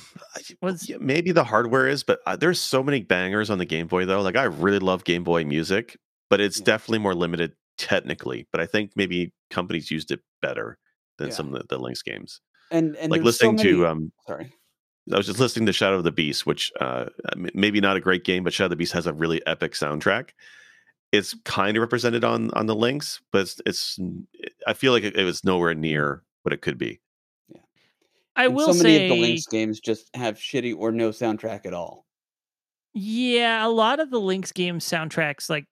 [0.61, 4.05] was maybe the hardware is, but uh, there's so many bangers on the Game Boy
[4.05, 4.21] though.
[4.21, 5.99] Like I really love Game Boy music,
[6.31, 6.67] but it's yeah.
[6.67, 8.47] definitely more limited technically.
[8.53, 10.79] But I think maybe companies used it better
[11.19, 11.35] than yeah.
[11.35, 12.41] some of the, the Lynx games.
[12.71, 13.77] And and like listening so many...
[13.77, 14.53] to um, sorry,
[15.13, 18.25] I was just listening to Shadow of the Beast, which uh maybe not a great
[18.25, 20.31] game, but Shadow of the Beast has a really epic soundtrack.
[21.11, 23.99] It's kind of represented on on the Lynx, but it's, it's
[24.67, 27.01] I feel like it, it was nowhere near what it could be.
[27.49, 27.61] Yeah,
[28.37, 31.11] I and will so many say of the Lynx games just have shitty or no
[31.11, 32.07] soundtrack at all.
[32.95, 35.67] Yeah, a lot of the Lynx games soundtracks, like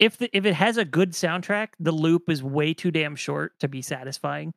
[0.00, 3.52] if the, if it has a good soundtrack, the loop is way too damn short
[3.60, 4.52] to be satisfying.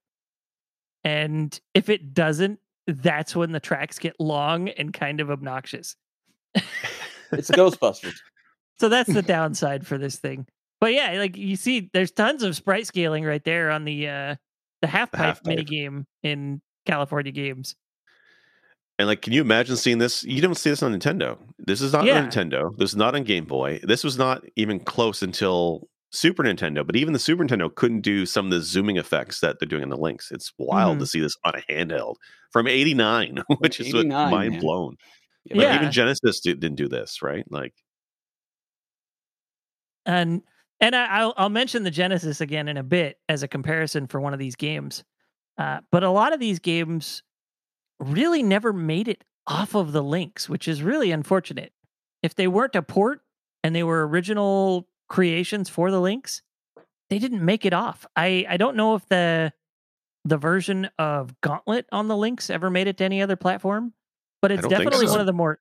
[1.04, 5.98] And if it doesn't, that's when the tracks get long and kind of obnoxious.
[6.56, 8.16] it's Ghostbusters.
[8.80, 10.48] So that's the downside for this thing.
[10.82, 14.36] But yeah, like you see, there's tons of sprite scaling right there on the uh
[14.82, 17.76] the half pipe, mini game in California games.
[19.04, 20.24] And like, can you imagine seeing this?
[20.24, 21.38] You don't see this on Nintendo.
[21.60, 22.20] This is not yeah.
[22.20, 22.74] on Nintendo.
[22.78, 23.82] This is not on Game Boy.
[23.84, 26.88] This was not even close until Super Nintendo.
[26.88, 29.84] But even the Super Nintendo couldn't do some of the zooming effects that they're doing
[29.84, 30.32] in the Lynx.
[30.32, 31.00] It's wild mm-hmm.
[31.02, 32.16] to see this on a handheld
[32.54, 34.96] from '89, which is mind blown.
[35.44, 35.56] Yeah.
[35.58, 37.44] But even Genesis didn't do this, right?
[37.50, 37.74] Like,
[40.06, 40.44] and
[40.80, 44.22] And I, I'll, I'll mention the Genesis again in a bit as a comparison for
[44.22, 45.04] one of these games.
[45.58, 47.22] Uh, but a lot of these games
[48.00, 51.74] really never made it off of the Lynx, which is really unfortunate.
[52.22, 53.22] If they weren't a port
[53.64, 56.42] and they were original creations for the Lynx,
[57.10, 58.06] they didn't make it off.
[58.16, 59.54] I, I don't know if the
[60.26, 63.94] the version of Gauntlet on the Lynx ever made it to any other platform,
[64.42, 65.12] but it's definitely so.
[65.12, 65.60] one of the more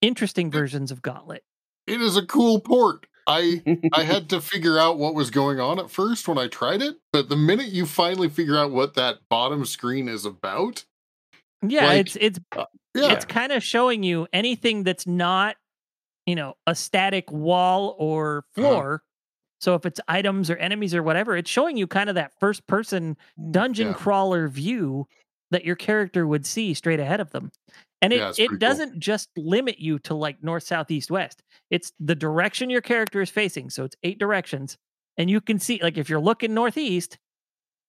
[0.00, 1.44] interesting versions of Gauntlet.
[1.86, 3.06] It is a cool port.
[3.26, 6.82] I I had to figure out what was going on at first when I tried
[6.82, 10.84] it, but the minute you finally figure out what that bottom screen is about,
[11.66, 12.38] Yeah, Like, it's it's
[12.94, 15.56] yeah, it's kind of showing you anything that's not,
[16.26, 18.80] you know, a static wall or Uh-huh.
[18.80, 19.02] floor.
[19.60, 22.66] So if it's items or enemies or whatever, it's showing you kind of that first
[22.68, 23.16] person
[23.50, 23.94] dungeon Yeah.
[23.94, 25.06] crawler view
[25.50, 27.52] that your character would see straight ahead of them.
[28.02, 31.42] And it, Yeah, it doesn't just limit you to like north, south, east, west.
[31.70, 33.70] It's the direction your character is facing.
[33.70, 34.78] So it's eight directions.
[35.18, 37.18] And you can see, like, if you're looking northeast,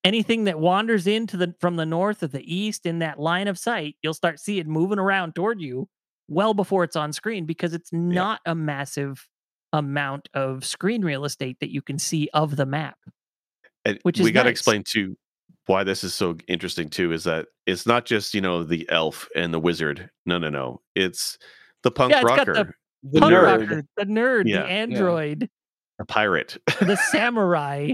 [0.03, 3.57] anything that wanders into the from the north or the east in that line of
[3.59, 5.87] sight, you'll start seeing it moving around toward you
[6.27, 9.27] well before it's on screen because it's not a massive
[9.73, 12.97] amount of screen real estate that you can see of the map.
[13.85, 14.59] And Which is we got to nice.
[14.59, 15.17] explain too
[15.67, 19.27] why this is so interesting too is that it's not just you know the elf
[19.35, 20.09] and the wizard.
[20.25, 20.81] No, no, no.
[20.95, 21.37] It's
[21.83, 22.73] the punk Yeah, it's rocker, the
[23.11, 23.59] The Punk nerd.
[23.61, 24.61] rocker, the nerd, Yeah.
[24.61, 25.49] the android,
[25.99, 26.57] the pirate.
[26.79, 27.93] the samurai.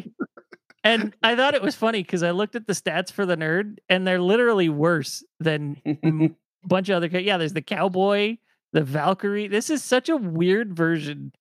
[0.88, 3.78] And I thought it was funny because I looked at the stats for the nerd,
[3.90, 6.30] and they're literally worse than a
[6.68, 7.08] bunch of other.
[7.20, 8.38] Yeah, there's the cowboy,
[8.74, 9.48] the Valkyrie.
[9.48, 11.34] This is such a weird version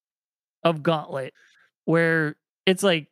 [0.64, 1.32] of Gauntlet,
[1.85, 3.09] where it's like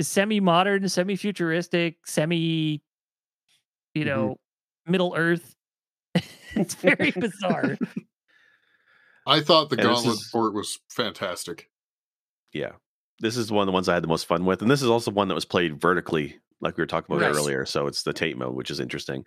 [0.00, 2.82] semi-modern, semi-futuristic, semi,
[3.94, 4.06] you Mhm.
[4.06, 4.36] know,
[4.86, 5.54] Middle Earth.
[6.54, 7.76] it's very bizarre.
[9.26, 11.70] I thought the And Gauntlet is- port was fantastic.
[12.52, 12.72] yeah,
[13.22, 14.88] this is one of the ones I had the most fun with, and this is
[14.90, 17.36] also one that was played vertically, like we were talking about Nice.
[17.40, 17.64] earlier.
[17.64, 19.24] So it's the Tate mode, which is interesting.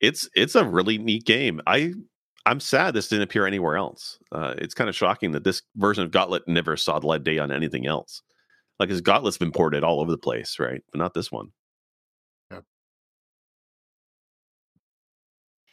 [0.00, 1.60] It's it's a really neat game.
[1.66, 1.92] I
[2.44, 4.18] I'm sad this didn't appear anywhere else.
[4.32, 7.24] Uh, it's kind of shocking that this version of Gauntlet never saw the light of
[7.24, 8.22] day on anything else.
[8.78, 10.82] Like his Gauntlet's been ported all over the place, right?
[10.92, 11.52] But not this one.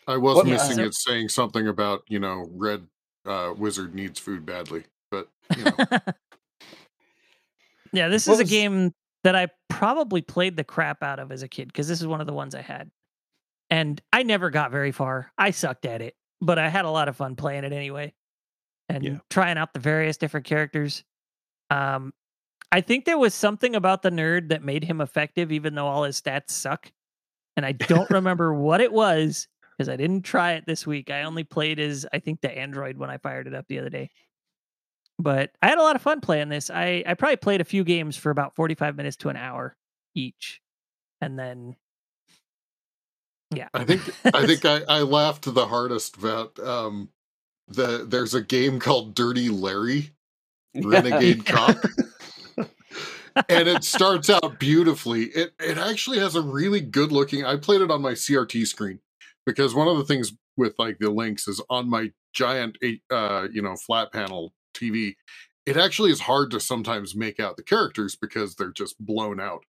[0.08, 2.88] I was What- missing so- it saying something about you know red
[3.26, 5.72] uh, wizard needs food badly, but you know,
[7.94, 11.44] yeah, this What is a game that I probably played the crap out of as
[11.44, 12.92] a kid because this is one of the ones I had.
[13.70, 15.32] And I never got very far.
[15.38, 18.14] I sucked at it, but I had a lot of fun playing it anyway
[18.90, 19.18] and Yeah.
[19.30, 21.04] trying out the various different characters.
[21.70, 22.14] Um,
[22.72, 26.04] I think there was something about the nerd that made him effective, even though all
[26.04, 26.92] his stats suck.
[27.56, 31.10] And I don't remember what it was because I didn't try it this week.
[31.10, 33.90] I only played as, I think, the Android when I fired it up the other
[33.90, 34.10] day
[35.20, 36.70] but I had a lot of fun playing this.
[36.70, 39.76] I I probably played a few games for about 45 minutes to an hour
[40.16, 40.62] each.
[41.22, 41.76] And then
[43.56, 43.70] yeah.
[43.74, 47.10] I think I think I, I laughed the hardest about um,
[47.68, 50.12] the there's a game called Dirty Larry
[50.76, 51.78] Renegade Cop.
[52.58, 55.24] and it starts out beautifully.
[55.24, 57.46] It it actually has a really good looking.
[57.46, 59.00] I played it on my CRT screen
[59.46, 62.80] because one of the things with like the Lynx is on my giant
[63.12, 65.16] uh you know flat panel TV.
[65.66, 69.64] It actually is hard to sometimes make out the characters because they're just blown out.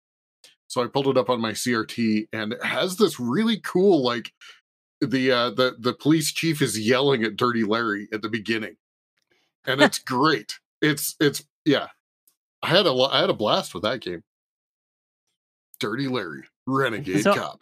[0.68, 4.34] So I pulled it up on my CRT and it has this really cool like
[5.02, 8.78] the uh the the police chief is yelling at Dirty Larry at the beginning.
[9.68, 10.60] And it's great.
[10.82, 11.88] It's it's yeah.
[12.64, 14.24] I had a I had a blast with that game.
[15.80, 17.62] Dirty Larry, Renegade So- Cop.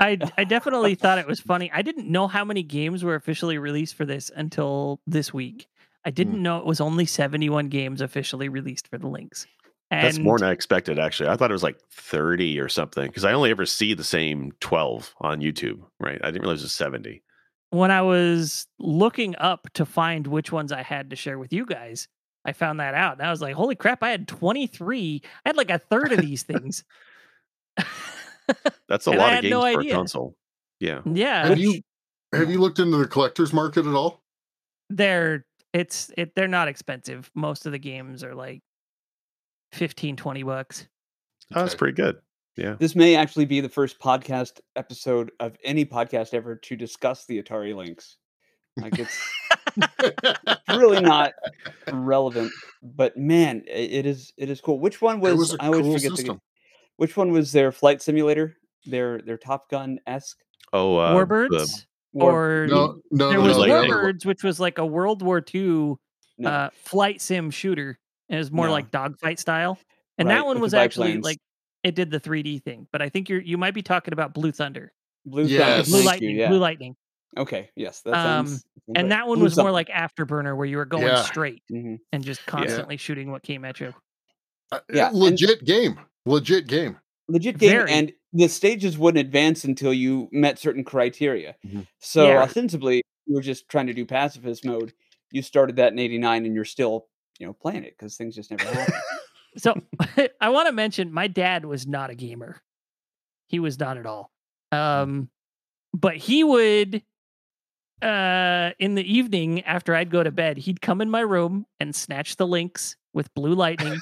[0.00, 1.70] I I definitely thought it was funny.
[1.72, 5.68] I didn't know how many games were officially released for this until this week.
[6.04, 6.14] I Hmm.
[6.14, 9.46] didn't know it was only 71 games officially released for the Lynx.
[9.90, 11.28] And That's more than I expected, actually.
[11.28, 14.52] I thought it was like 30 or something because I only ever see the same
[14.60, 16.18] 12 on YouTube, right?
[16.22, 17.22] I didn't realize it was 70.
[17.70, 21.66] when I was looking up to find which ones I had to share with you
[21.66, 22.06] guys,
[22.44, 23.18] I found that out.
[23.18, 25.22] And I was like, holy crap, I had 23.
[25.44, 26.84] I had like a third of these things.
[28.88, 29.92] That's a And I lot of games no for idea.
[29.92, 30.36] a console.
[30.80, 31.00] Yeah.
[31.06, 31.48] yeah.
[31.48, 31.80] Have you
[32.32, 34.22] have you looked into the collector's market at all?
[34.90, 37.30] they're it's it they're not expensive.
[37.34, 38.62] Most of the games are like
[39.72, 40.88] 15, 20 bucks.
[41.54, 42.16] Oh, that's pretty good.
[42.56, 42.76] Yeah.
[42.78, 47.42] This may actually be the first podcast episode of any podcast ever to discuss the
[47.42, 48.16] Atari Lynx.
[48.76, 49.30] Like it's
[50.68, 51.32] really not
[51.92, 54.80] relevant, but man, it is it is cool.
[54.80, 56.40] Which one was, It was a I always cool forget the game.
[56.96, 58.56] Which one was their flight simulator?
[58.86, 60.38] Their their Top Gun esque
[60.72, 61.84] Oh, uh, the-
[62.14, 63.60] Warbirds or No, no, there no, was no.
[63.64, 63.94] like- the.
[63.94, 65.94] Warbirds, which was like a World War II
[66.38, 66.48] No.
[66.50, 67.98] uh, flight sim shooter.
[68.28, 68.72] It was more No.
[68.72, 69.78] like dogfight style.
[70.18, 71.24] And Right, that one was actually biplanes.
[71.24, 71.38] like
[71.82, 72.86] it did the 3D thing.
[72.92, 74.92] But I think you're you might be talking about Blue Thunder,
[75.26, 75.60] Blue Yes.
[75.60, 76.48] Thunder, Blue thank you, Lightning, yeah.
[76.48, 76.96] Blue Lightning,
[77.36, 78.50] Okay, yes, that Um, sounds.
[78.50, 79.08] sounds and right.
[79.08, 81.22] that one Blue was more like Afterburner, where you were going Yeah.
[81.22, 81.98] straight Mhm.
[82.12, 83.92] and just constantly shooting what came at you.
[84.70, 85.98] Uh, Yeah, and- legit game.
[86.26, 86.96] Legit game.
[87.28, 87.90] legit game, Very.
[87.92, 91.54] and the stages wouldn't advance until you met certain criteria.
[91.66, 91.86] Mhm.
[92.00, 92.42] So Yeah.
[92.42, 94.92] ostensibly, you were just trying to do pacifist mode.
[95.30, 97.06] You started that in '89, and you're still,
[97.38, 98.94] you know, playing it because things just never happen.
[99.56, 99.80] So
[100.40, 102.60] I want to mention my dad was not a gamer.
[103.46, 104.32] He was not at all.
[104.72, 105.30] Um,
[105.92, 107.04] but he would
[108.02, 111.94] uh in the evening after I'd go to bed, he'd come in my room and
[111.94, 113.96] snatch the Lynx with blue lightning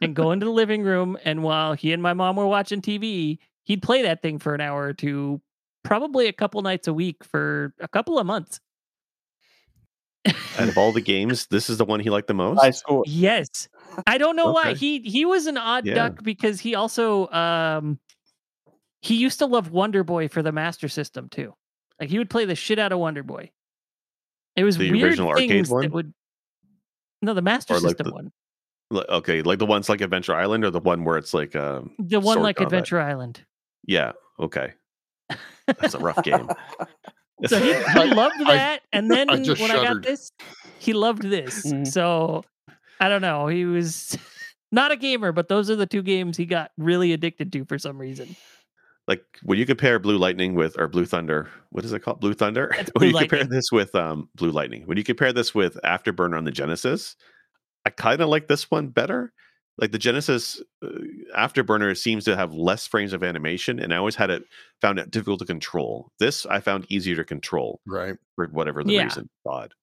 [0.00, 3.38] and go into the living room and while he and my mom were watching TV,
[3.64, 5.40] he'd play that thing for an hour or two,
[5.82, 8.60] probably a couple nights a week for a couple of months.
[10.58, 12.58] Out of all the games, this is the one he liked the most.
[12.60, 13.02] High school.
[13.06, 13.68] Yes.
[14.06, 14.74] I don't know why.
[14.74, 15.94] He he was an odd Yeah.
[15.94, 17.98] duck because he also um
[19.02, 21.54] he used to love Wonder Boy for the Master System too.
[22.00, 23.50] Like he would play the shit out of Wonder Boy.
[24.56, 25.82] It was The weird original arcade one?
[25.82, 26.14] that would
[27.20, 28.32] No, the Master Or like System the- one.
[28.90, 31.92] Li- Okay, like the ones like Adventure Island, or the one where it's like, um,
[31.98, 32.66] The one like combat?
[32.72, 33.44] Adventure Island.
[33.86, 34.72] Yeah, okay,
[35.66, 36.48] that's a rough game.
[37.46, 38.82] So he, he I- loved I- that.
[38.92, 40.30] and then I when just I got this,
[40.78, 41.66] he loved this.
[41.66, 41.84] Mhm.
[41.86, 42.44] So
[43.00, 43.48] I don't know.
[43.48, 44.16] He was
[44.72, 47.76] not a gamer, but those are the two games he got really addicted to for
[47.76, 48.36] some reason.
[49.08, 52.20] like when you compare Blue Lightning with or Blue Thunder, what is it called?
[52.20, 52.70] Blue Thunder.
[52.78, 53.56] It's when Blue you compare Lightning.
[53.58, 57.16] this with um Blue Lightning, when you compare this with Afterburner on the Genesis,
[57.84, 59.32] I kind of like this one better.
[59.76, 60.88] Like the Genesis uh,
[61.36, 64.44] Afterburner seems to have less frames of animation, and I always had it
[64.80, 66.10] found it difficult to control.
[66.20, 68.16] This I found easier to control Right.
[68.36, 69.04] for whatever the Yeah.
[69.04, 69.28] reason.
[69.44, 69.74] Odd.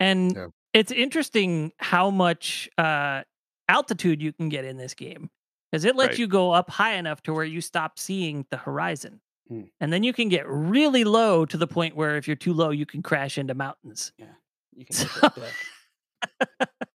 [0.00, 0.46] And Yeah.
[0.72, 3.22] it's interesting how much uh,
[3.68, 5.30] altitude you can get in this game
[5.70, 6.18] because it lets Right.
[6.20, 9.20] you go up high enough to where you stop seeing the horizon.
[9.48, 9.62] Hmm.
[9.80, 12.70] And then you can get really low to the point where if you're too low,
[12.70, 14.12] you can crash into mountains.
[14.16, 14.34] Yeah,
[14.74, 14.96] you can
[15.36, 15.52] hit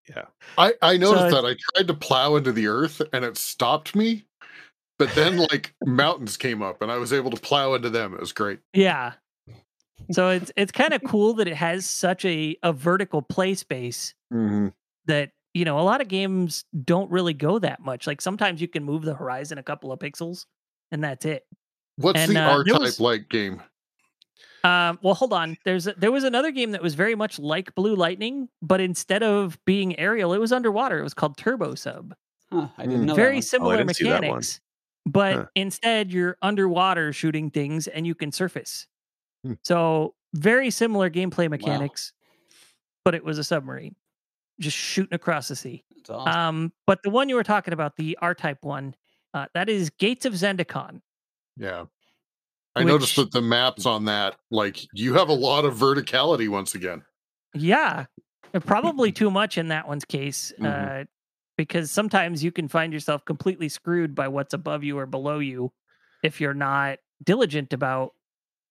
[0.07, 0.27] deck.
[0.57, 3.95] I, I noticed it's- that I tried to plow into the earth and it stopped
[3.95, 4.25] me.
[4.99, 8.13] But then like mountains came up and I was able to plow into them.
[8.15, 8.59] It was great.
[8.73, 9.13] Yeah.
[10.11, 14.13] So it's it's kind of cool that it has such a, a vertical play space
[14.33, 14.67] Mm-hmm.
[15.05, 18.07] that you know a lot of games don't really go that much.
[18.07, 20.45] Like sometimes you can move the horizon a couple of pixels
[20.91, 21.45] and that's it.
[21.97, 23.61] What's And, the uh, R type was- like game?
[24.67, 25.57] Um, well, hold on.
[25.65, 29.23] There's a, there was another game that was very much like Blue Lightning, but instead
[29.23, 30.99] of being aerial, it was underwater.
[30.99, 32.13] It was called Turbo Sub.
[32.51, 33.13] Huh, I didn't know.
[33.13, 33.41] that very one.
[33.41, 34.21] similar didn't see that one.
[34.21, 34.61] mechanics,
[35.05, 35.45] but Huh.
[35.55, 38.87] instead you're underwater shooting things and you can surface.
[39.43, 39.53] Hmm.
[39.63, 42.13] So very similar gameplay mechanics,
[43.05, 43.95] but it was a submarine,
[44.59, 45.83] just shooting across the sea.
[46.09, 46.33] Awesome.
[46.33, 48.95] Um, but the one you were talking about, the R Type one,
[49.33, 51.01] uh, that is Gates of Zendocon.
[51.57, 51.85] Yeah.
[52.77, 56.75] I noticed that the maps on that, like you have a lot of verticality once
[56.75, 57.03] again.
[57.53, 58.05] Yeah,
[58.65, 61.01] probably too much in that one's case, Mhm.
[61.01, 61.05] uh,
[61.57, 65.71] because sometimes you can find yourself completely screwed by what's above you or below you
[66.23, 68.13] if you're not diligent about,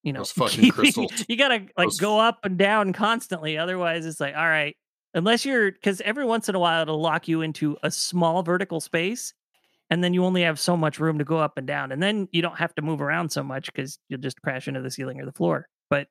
[0.02, 4.20] you know, fucking keeping- You gotta like Those- go up and down constantly, otherwise it's
[4.20, 4.76] like, all right,
[5.14, 8.80] unless you're because every once in a while it'll lock you into a small vertical
[8.80, 9.34] space.
[9.88, 12.28] And then you only have so much room to go up and down, and then
[12.32, 15.20] you don't have to move around so much because you'll just crash into the ceiling
[15.20, 15.68] or the floor.
[15.90, 16.08] But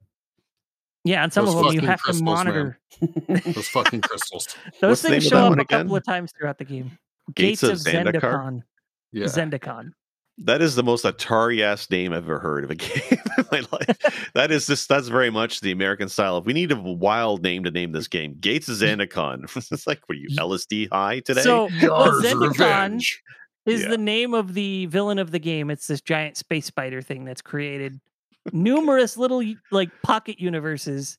[1.03, 2.79] yeah, on some Those of them you have to crystals, monitor.
[3.27, 4.47] Those fucking crystals.
[4.81, 6.97] Those What's things show up one a couple of times throughout the game.
[7.35, 8.21] Gates Gates, of of Zendikar?
[8.21, 8.63] Zendocon.
[9.11, 9.25] Yeah.
[9.25, 9.91] Zendocon.
[10.39, 13.63] That is the most Atari ass name I've ever heard of a game in my
[13.71, 14.31] life.
[14.33, 16.39] that is just that's very much the American style.
[16.39, 19.43] If we need a wild name to name this game, Gates of Zendocon.
[19.71, 21.41] it's like, what are you LSD high today?
[21.41, 23.21] So well, Zendocon revenge.
[23.65, 23.89] Is Yeah.
[23.89, 25.69] the name of the villain of the game.
[25.69, 27.99] It's this giant space spider thing that's created
[28.53, 31.17] numerous little like pocket universes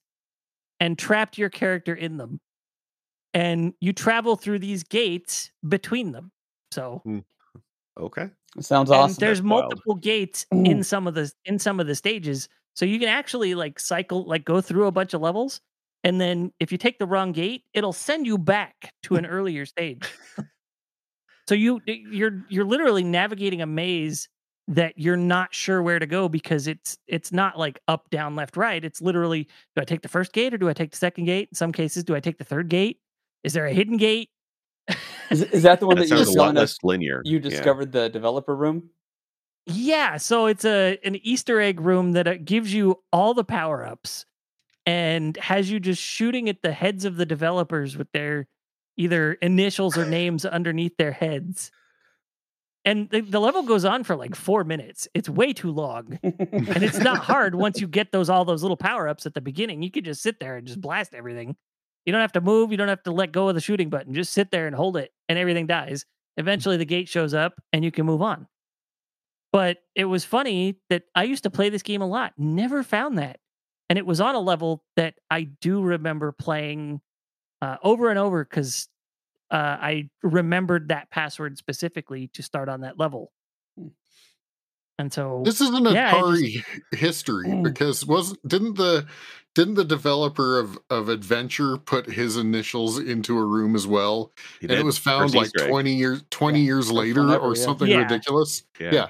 [0.79, 2.41] and trapped your character in them.
[3.35, 6.33] And you travel through these gates between them.
[6.71, 7.19] So hmm.
[7.99, 8.31] okay.
[8.61, 9.17] Sounds and awesome.
[9.21, 9.65] there's That's wild.
[9.65, 10.85] multiple gates in mm.
[10.85, 14.45] some of the in some of the stages so you can actually like cycle like
[14.45, 15.61] go through a bunch of levels
[16.05, 19.67] and then if you take the wrong gate it'll send you back to an earlier
[19.67, 20.03] stage
[21.49, 24.29] so you you're you're literally navigating a maze
[24.69, 28.57] that you're not sure where to go because it's it's not like up down left
[28.57, 29.45] right it's literally
[29.75, 31.73] do i take the first gate or do i take the second gate in some
[31.73, 32.99] cases do i take the third gate
[33.45, 34.29] is there a hidden gate
[35.31, 37.23] Is, is that the one That that you were sounds a lot less linear.
[37.25, 37.49] you Yeah.
[37.49, 38.91] discovered the developer room?
[39.69, 43.85] Yeah, so it's a an Easter egg room that uh, gives you all the power
[43.85, 44.25] ups
[44.85, 48.47] and has you just shooting at the heads of the developers with their
[48.97, 51.71] either initials or names underneath their heads.
[52.85, 55.09] And the, the level goes on for like four minutes.
[55.13, 56.19] It's way too long.
[56.23, 59.41] And it's not hard once you get those all those little power ups at the
[59.41, 59.83] beginning.
[59.83, 61.57] You can just sit there and just blast everything.
[62.07, 62.71] You don't have to move.
[62.71, 64.15] You don't have to let go of the shooting button.
[64.15, 66.05] Just sit there and hold it, and everything dies.
[66.05, 66.43] Mm.
[66.43, 68.47] Eventually, the gate shows up, and you can move on.
[69.53, 72.33] But it was funny that I used to play this game a lot.
[72.39, 73.41] Never found that,
[73.91, 77.01] and it was on a level that I do remember playing
[77.63, 78.89] uh, over and over because
[79.51, 83.33] uh, I remembered that password specifically to start on that level.
[83.79, 83.89] Hmm.
[84.99, 87.63] And so This is an Yeah, I Atari history Mm.
[87.63, 89.07] because wasn't didn't the
[89.55, 94.33] didn't the developer of of Adventure put his initials into a room as well?
[94.61, 95.71] He And it was found First like Easter egg.
[95.71, 97.63] twenty years twenty years later one or yeah.
[97.63, 97.99] something Yeah.
[97.99, 98.63] ridiculous.
[98.81, 98.91] Yeah.
[98.93, 99.09] Yeah.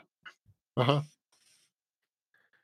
[0.77, 1.03] Uh-huh.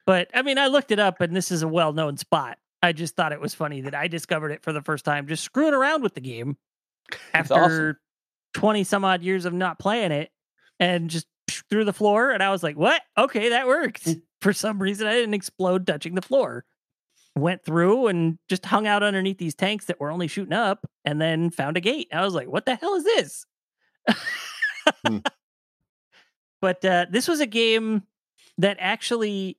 [0.05, 2.59] But I mean, I looked it up, and this is a well-known spot.
[2.83, 5.45] I just thought it was funny that I discovered it for the first time, just
[5.45, 6.57] screwing around with the game
[7.33, 7.97] after awesome.
[8.55, 10.31] twenty some odd years of not playing it,
[10.81, 11.27] and just
[11.71, 12.31] through the floor.
[12.31, 13.03] And I was like, "What?
[13.17, 14.09] Okay, that worked."
[14.41, 16.65] For some reason, I didn't explode touching the floor.
[17.37, 21.21] Went through and just hung out underneath these tanks that were only shooting up, and
[21.21, 22.09] then found a gate.
[22.13, 23.47] I was like, "What the hell is this?"
[25.07, 25.19] Hmm.
[26.61, 28.05] But uh, this was a game
[28.59, 29.59] that actually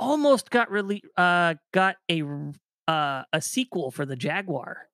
[0.00, 2.52] almost got really uh, got a r-
[2.88, 4.88] uh, a sequel for the Jaguar.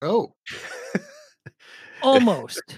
[0.00, 0.32] Oh.
[2.02, 2.62] Almost.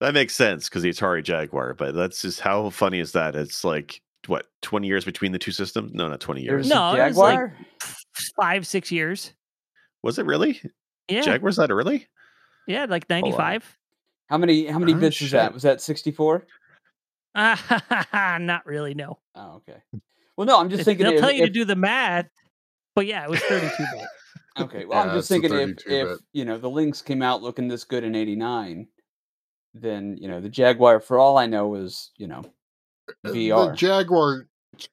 [0.00, 3.36] That makes sense because the Atari Jaguar, but that's just how funny is that?
[3.36, 5.92] It's like what, 20 years between the two systems?
[5.92, 6.70] No, not 20 years.
[6.70, 7.56] No, a it was like- Jaguar.
[8.34, 9.34] Five, six years.
[10.02, 10.58] Was it really?
[11.08, 11.20] Yeah.
[11.20, 12.06] Jaguar's that early?
[12.66, 13.76] yeah, like 95.
[14.30, 15.52] how many how many Oh, bits is that?
[15.52, 16.46] Was that 64?
[17.34, 17.56] Uh,
[18.40, 19.18] not really, no.
[19.34, 19.82] Oh, okay.
[20.40, 22.26] Well, no, I'm just If- thinking They'll if, tell you to do the math,
[22.96, 24.06] but yeah, it was 32 bit.
[24.58, 27.68] Okay, well, I'm just thinking if 32 if you know the Lynx came out looking
[27.68, 28.88] this good in '89,
[29.74, 32.42] then you know the Jaguar, for all I know, was you know
[33.22, 33.76] The VR.
[33.76, 34.46] Jaguar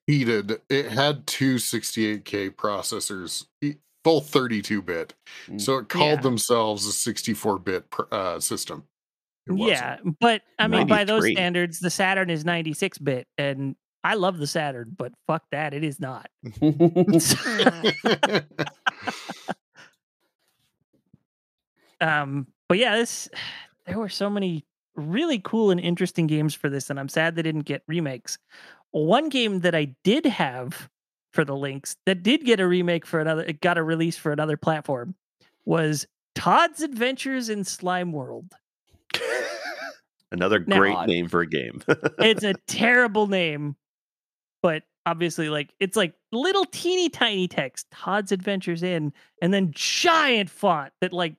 [0.06, 0.60] cheated.
[0.68, 5.14] It had two 68K processors, e- both 32 bit.
[5.46, 5.58] Mm.
[5.58, 6.20] So it called Yeah.
[6.20, 8.84] themselves a 64 bit uh, system.
[9.46, 9.54] It.
[9.56, 14.38] Yeah, but I mean, by those standards, the Saturn is 96 bit, and I love
[14.38, 16.30] the Saturn, but fuck that, it is not.
[22.00, 23.28] um, but yeah, this
[23.86, 27.42] there were so many really cool and interesting games for this, and I'm sad they
[27.42, 28.38] didn't get remakes.
[28.90, 30.88] One game that I did have
[31.32, 34.32] for the Lynx that did get a remake for another, it got a release for
[34.32, 35.14] another platform,
[35.64, 38.54] was Todd's Adventures in Slime World.
[40.30, 41.82] Another Now- great name for a game.
[42.18, 43.76] it's a terrible name,
[44.62, 50.50] but obviously, like it's like little teeny tiny text, Todd's Adventures in, and then giant
[50.50, 51.34] font that like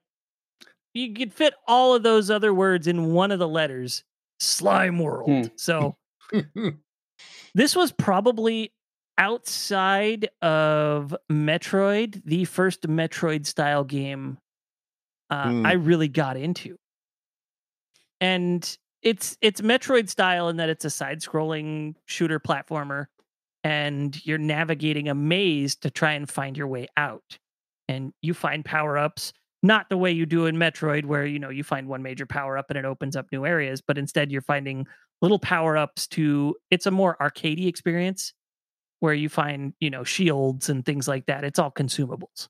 [0.94, 4.04] you could fit all of those other words in one of the letters,
[4.40, 5.30] Slime World.
[5.30, 5.44] Hmm.
[5.56, 5.96] So
[7.54, 8.72] this was probably
[9.18, 14.38] outside of Metroid, the first Metroid style game
[15.30, 15.66] uh, Hmm.
[15.66, 16.78] I really got into.
[18.22, 23.08] And it's it's Metroid style in that it's a side-scrolling shooter platformer,
[23.64, 27.40] and you're navigating a maze to try and find your way out.
[27.88, 29.34] And you find power-ups,
[29.64, 32.70] not the way you do in Metroid, where you know you find one major power-up
[32.70, 34.86] and it opens up new areas, but instead you're finding
[35.22, 38.34] little power-ups to it's a more arcadey experience
[39.00, 42.48] where you find you know shields and things like that it's all consumables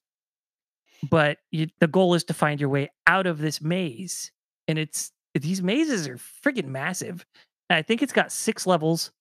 [1.09, 4.31] but you, the goal is to find your way out of this maze
[4.67, 7.25] and it's these mazes are freaking massive
[7.69, 9.11] And i think it's got six levels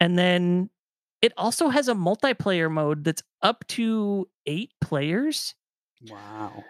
[0.00, 0.70] and then
[1.20, 5.54] it also has a multiplayer mode that's up to eight players
[6.08, 6.64] wow.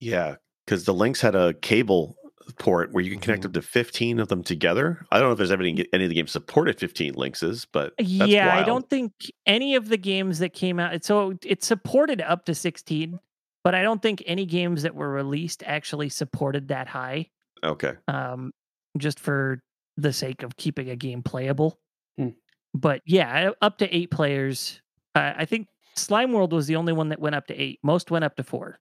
[0.00, 0.34] yeah,
[0.66, 2.16] because the Lynx had a cable
[2.58, 3.46] port where you can connect Mhm.
[3.46, 5.06] up to 15 of them together.
[5.12, 7.92] I don't know if there's ever any, any of the games supported 15 Lynxes, but
[7.98, 9.12] that's yeah i don't think
[9.46, 13.20] any of the games that came out so it supported up to 16
[13.64, 17.28] but i don't think any games that were released actually supported that high
[17.62, 17.94] Okay.
[18.08, 18.52] um,
[18.96, 19.60] just for
[19.96, 21.78] the sake of keeping a game playable.
[22.16, 22.28] Hmm.
[22.74, 24.80] But yeah, up to eight players.
[25.14, 27.80] Uh, I think Slime World was the only one that went up to eight.
[27.82, 28.78] Most went up to four.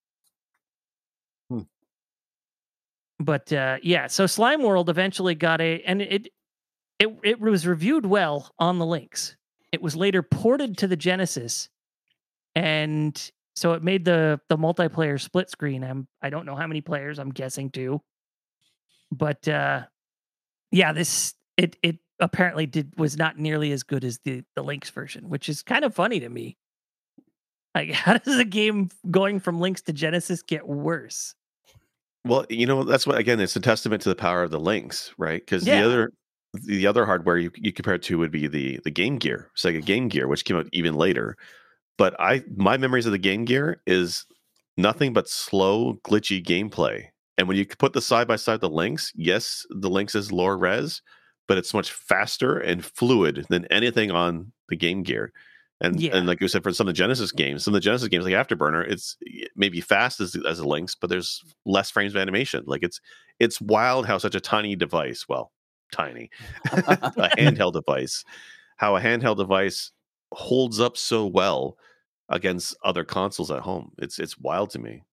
[1.50, 1.62] Hmm.
[3.20, 6.28] But uh, yeah, so Slime World eventually got a, and it
[7.00, 9.36] it it was reviewed well on the Lynx.
[9.72, 11.70] It was later ported to the Genesis,
[12.56, 15.84] and so it made the the multiplayer split screen.
[15.84, 17.18] I'm I don't know how many players.
[17.18, 18.02] I'm guessing two
[19.12, 19.84] but uh
[20.72, 24.90] yeah this it it apparently did was not nearly as good as the the Lynx
[24.90, 26.58] version which is kind of funny to me
[27.76, 31.36] like how does a game going from Lynx to genesis get worse
[32.26, 35.14] Well, you know, that's what again, it's a testament to the power of the Lynx,
[35.18, 35.40] right?
[35.40, 35.80] Because Yeah.
[35.82, 36.12] the other
[36.66, 39.84] the other hardware you, you compare it to would be the the Game Gear, Sega
[39.86, 41.38] Game Gear, which came out even later.
[41.98, 44.26] But I my memories of the Game Gear is
[44.76, 47.06] nothing but slow, glitchy gameplay.
[47.38, 50.58] And when you put the side by side the Lynx, yes, the Lynx is lower
[50.58, 51.02] res,
[51.48, 55.32] but it's much faster and fluid than anything on the Game Gear.
[55.80, 56.18] And Yeah.
[56.18, 58.26] and like you said, for some of the Genesis games, some of the Genesis games
[58.26, 59.16] like Afterburner, it's
[59.56, 62.64] maybe fast as as the Lynx, but there's less frames of animation.
[62.66, 63.00] Like it's
[63.40, 65.52] it's wild how such a tiny device, well,
[65.92, 66.32] tiny,
[66.72, 68.24] a handheld device,
[68.78, 69.92] how a handheld device
[70.34, 71.78] holds up so well
[72.30, 73.92] against other consoles at home.
[74.00, 75.04] It's it's wild to me.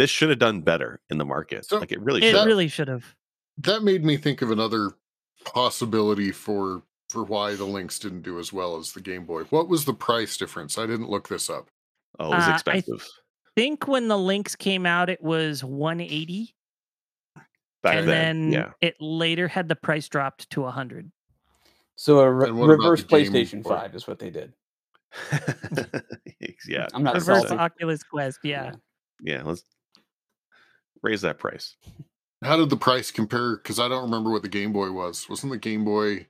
[0.00, 1.66] This should have done better in the market.
[1.66, 2.36] So, like it really It should.
[2.36, 2.46] have.
[2.46, 3.14] really should have.
[3.58, 4.92] That made me think of another
[5.44, 9.42] possibility for for why the Lynx didn't do as well as the Game Boy.
[9.50, 10.78] What was the price difference?
[10.78, 11.68] I didn't look this up.
[12.18, 13.06] oh, it was Uh, I expensive
[13.56, 16.54] Think when the Lynx came out, it was 180,
[17.82, 18.50] back and then.
[18.50, 18.70] then yeah.
[18.80, 21.10] it later had the price dropped to 100.
[21.96, 24.54] So a re- And what about reverse PlayStation Five is what they did.
[26.66, 26.86] yeah.
[26.94, 27.56] I'm not Reverse salty.
[27.56, 28.72] Oculus Quest, yeah.
[29.20, 29.42] Yeah.
[29.42, 29.62] Let's
[31.02, 31.76] raise that price.
[32.42, 33.56] How did the price compare?
[33.56, 35.28] Because I don't remember what the Game Boy was.
[35.28, 36.26] Wasn't the Game Boy?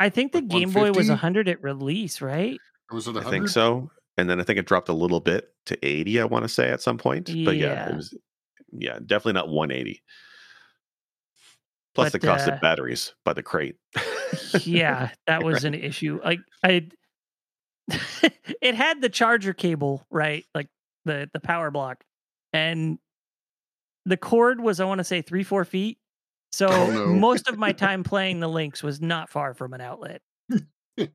[0.00, 1.10] I think the Like Game Boy was 150?
[1.10, 2.58] 100 at release, right?
[2.90, 3.90] Or was it I think so.
[4.16, 6.70] And then I think it dropped a little bit to 80, I want to say
[6.70, 7.26] at some point.
[7.26, 7.88] But yeah, Yeah.
[7.90, 8.14] it was
[8.72, 10.02] yeah, definitely not 180.
[11.94, 13.76] Plus But, the cost uh, of batteries by the crate.
[14.64, 16.20] yeah, that was an issue.
[16.22, 16.88] Like I
[18.60, 20.44] it had the charger cable, right?
[20.54, 20.68] Like
[21.04, 22.04] the the power block.
[22.52, 22.98] And
[24.06, 25.98] the cord was I want to say 3 4 feet.
[26.52, 27.06] So Oh, no.
[27.08, 30.22] most of my time playing the Lynx was not far from an outlet.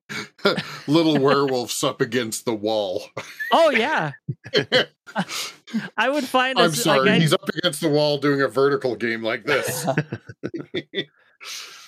[0.87, 3.03] Little werewolves up against the wall.
[3.51, 4.11] Oh yeah.
[5.97, 8.95] I would find I'm us sorry, like he's up against the wall doing a vertical
[8.95, 9.87] game like this.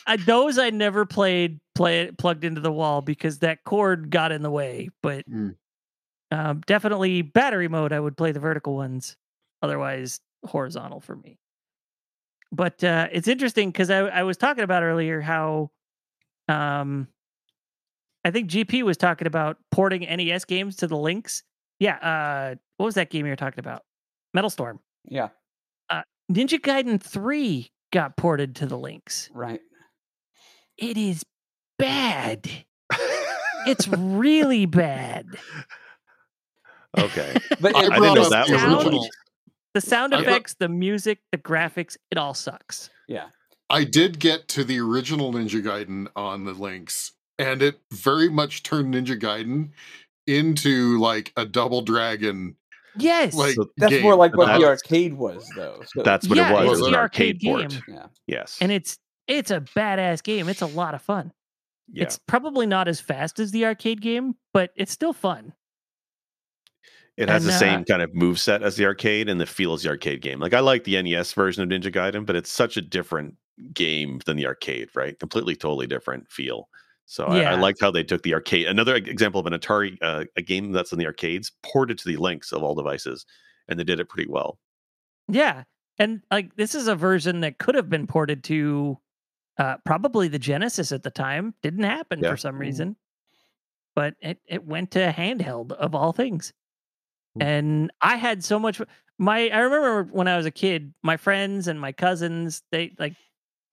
[0.07, 4.31] I, those I never played play it plugged into the wall because that cord got
[4.31, 4.89] in the way.
[5.03, 5.55] But Mm.
[6.31, 9.15] um, definitely battery mode, I would play the vertical ones.
[9.61, 11.37] Otherwise, horizontal for me.
[12.51, 15.71] But uh, it's interesting because I, I was talking about earlier how
[16.47, 17.07] um,
[18.23, 21.43] I think GP was talking about porting NES games to the Lynx.
[21.79, 23.81] Yeah, uh, what was that game you were talking about?
[24.33, 24.79] Metal Storm.
[25.05, 25.29] Yeah,
[26.31, 29.29] Ninja Gaiden 3 got ported to the Lynx.
[29.33, 29.59] right.
[30.77, 31.23] It is
[31.77, 32.49] bad.
[33.67, 35.27] It's really bad.
[36.97, 37.35] okay.
[37.61, 39.07] But I it- I didn't know that was sound- original.
[39.73, 42.89] The sound I thought- effects, the music, the graphics, it all sucks.
[43.07, 43.27] yeah,
[43.69, 48.63] I did get to the original Ninja Gaiden on the Lynx, and it very much
[48.63, 49.71] turned Ninja Gaiden
[50.27, 52.55] into like a double dragon
[52.95, 53.33] Yes.
[53.33, 54.03] like So that's game.
[54.03, 55.81] more like what the arcade was, though.
[55.87, 56.61] So, That's what Yeah, it was.
[56.63, 57.81] it's It was the an arcade, arcade game.
[57.87, 58.05] yeah.
[58.27, 58.57] Yes.
[58.61, 58.97] and it's
[59.27, 60.47] it's a badass game.
[60.49, 61.31] It's a lot of fun.
[61.91, 62.03] yeah.
[62.03, 65.53] It's probably not as fast as the arcade game, but it's still fun.
[67.17, 69.45] It has And, the uh, same kind of move set as the arcade and the
[69.45, 70.39] feel as the arcade game.
[70.39, 73.35] Like I like the NES version of Ninja Gaiden, but it's such a different
[73.73, 75.17] game than the arcade, right?
[75.19, 76.69] Completely, totally different feel.
[77.05, 77.55] So I, I Yeah.
[77.55, 78.65] liked how they took the arcade.
[78.65, 82.17] Another example of an Atari, uh, a game that's in the arcades, ported to the
[82.17, 83.25] Lynx of all devices,
[83.67, 84.57] and they did it pretty well.
[85.27, 85.63] Yeah.
[85.99, 88.97] And like this is a version that could have been ported to
[89.59, 91.53] uh probably the Genesis at the time.
[91.61, 92.31] Didn't happen Yeah.
[92.31, 92.95] for some reason.
[93.95, 96.51] But it, it went to handheld of all things.
[97.39, 97.43] Mm.
[97.43, 98.81] And I had so much
[99.17, 103.15] my I remember when I was a kid, my friends and my cousins, they like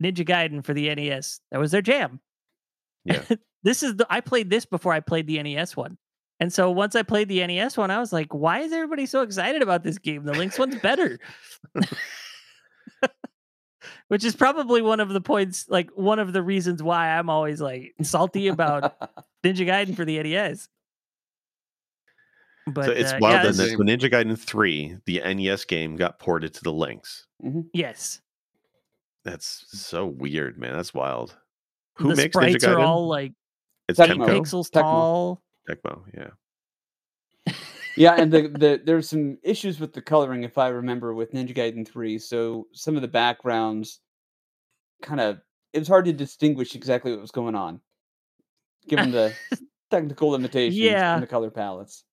[0.03, 1.41] Ninja Gaiden for the NES.
[1.51, 2.21] That was their jam.
[3.05, 3.23] Yeah.
[3.63, 5.99] this is the I played this before I played the NES one.
[6.39, 9.21] And so once I played the NES one, I was like, why is everybody so
[9.21, 10.25] excited about this game?
[10.25, 11.21] The Lynx one's better.
[14.09, 17.61] Which is probably one of the points, like one of the reasons why I'm always
[17.61, 18.99] like salty about
[19.45, 20.69] Ninja Gaiden for the NES.
[22.67, 25.65] But so it's uh, wild yeah, that it's- this- when Ninja Gaiden 3, the NES
[25.65, 27.27] game, got ported to the Lynx.
[27.73, 28.21] yes,
[29.25, 30.73] That's so weird, man.
[30.75, 31.37] That's wild.
[31.97, 33.33] Who the makes Ninja sprites are all like
[33.89, 34.27] it's Tecmo.
[34.27, 34.41] Temco.
[34.41, 34.81] pixels Tecmo.
[34.83, 35.43] tall.
[35.69, 37.53] Tecmo, yeah.
[37.97, 41.55] yeah, and the, the there's some issues with the coloring, if I remember, with Ninja
[41.55, 42.19] Gaiden 3.
[42.19, 44.01] So some of the backgrounds
[45.03, 45.41] kind of
[45.73, 47.81] it was hard to distinguish exactly what was going on,
[48.89, 49.33] given the
[49.91, 51.15] technical limitations Yeah.
[51.15, 52.05] and the color palettes.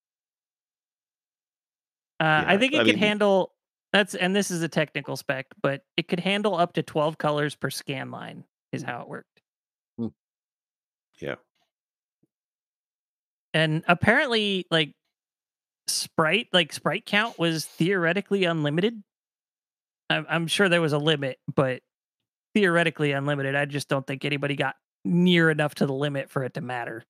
[2.20, 3.54] Uh, I think it I could mean- handle
[3.94, 7.56] that's and this is a technical spec, but it could handle up to 12 colors
[7.56, 9.42] per scan line is how it worked.
[11.20, 11.36] Yeah.
[13.54, 14.94] And apparently like
[15.88, 19.02] sprite like sprite count was theoretically unlimited.
[20.10, 21.82] I'm, I'm sure there was a limit, but
[22.54, 23.56] theoretically unlimited.
[23.56, 27.04] I just don't think anybody got near enough to the limit for it to matter.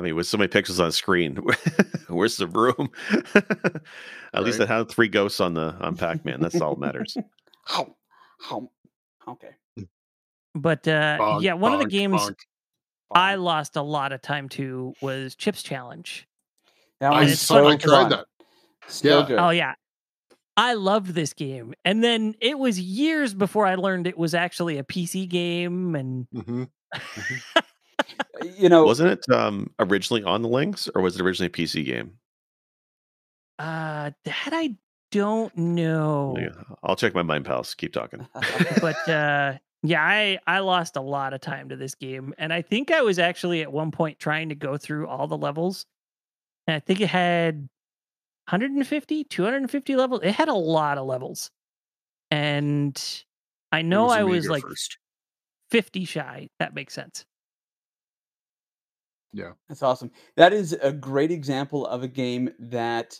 [0.00, 1.36] I mean, with so many pixels on screen,
[2.08, 2.90] where's the room?
[4.32, 6.40] At least I had three ghosts on the on Pac Man.
[6.40, 7.18] That's all that matters.
[7.66, 7.94] How?
[8.40, 8.70] How?
[9.28, 9.50] Okay.
[10.54, 12.36] But uh, Bonk, yeah, one of the games bonk.
[13.10, 16.26] I lost a lot of time to was Chips Challenge.
[17.00, 18.24] That I, And one's it's saw- I tried that.
[18.86, 19.26] Still Yeah.
[19.26, 19.38] good.
[19.38, 19.74] Oh yeah.
[20.56, 21.74] I loved this game.
[21.84, 26.26] And then it was years before I learned it was actually a PC game and
[26.32, 26.64] hmm
[28.56, 31.84] You know, Wasn't it um, originally on the Lynx, or was it originally a PC
[31.84, 32.12] game?
[33.58, 34.74] uh that I
[35.10, 36.36] don't know.
[36.38, 37.74] Yeah, I'll check my mind pals.
[37.74, 38.26] Keep talking.
[38.80, 42.62] but uh yeah, I I lost a lot of time to this game and I
[42.62, 45.84] think I was actually at one point trying to go through all the levels.
[46.66, 47.68] And I think it had
[48.48, 50.20] 150, 250 levels.
[50.22, 51.50] It had a lot of levels.
[52.30, 52.98] And
[53.72, 54.98] I know was I was like first.
[55.70, 56.48] 50 shy.
[56.58, 57.24] That makes sense.
[59.68, 60.10] That's awesome.
[60.36, 63.18] That is a great example of a game that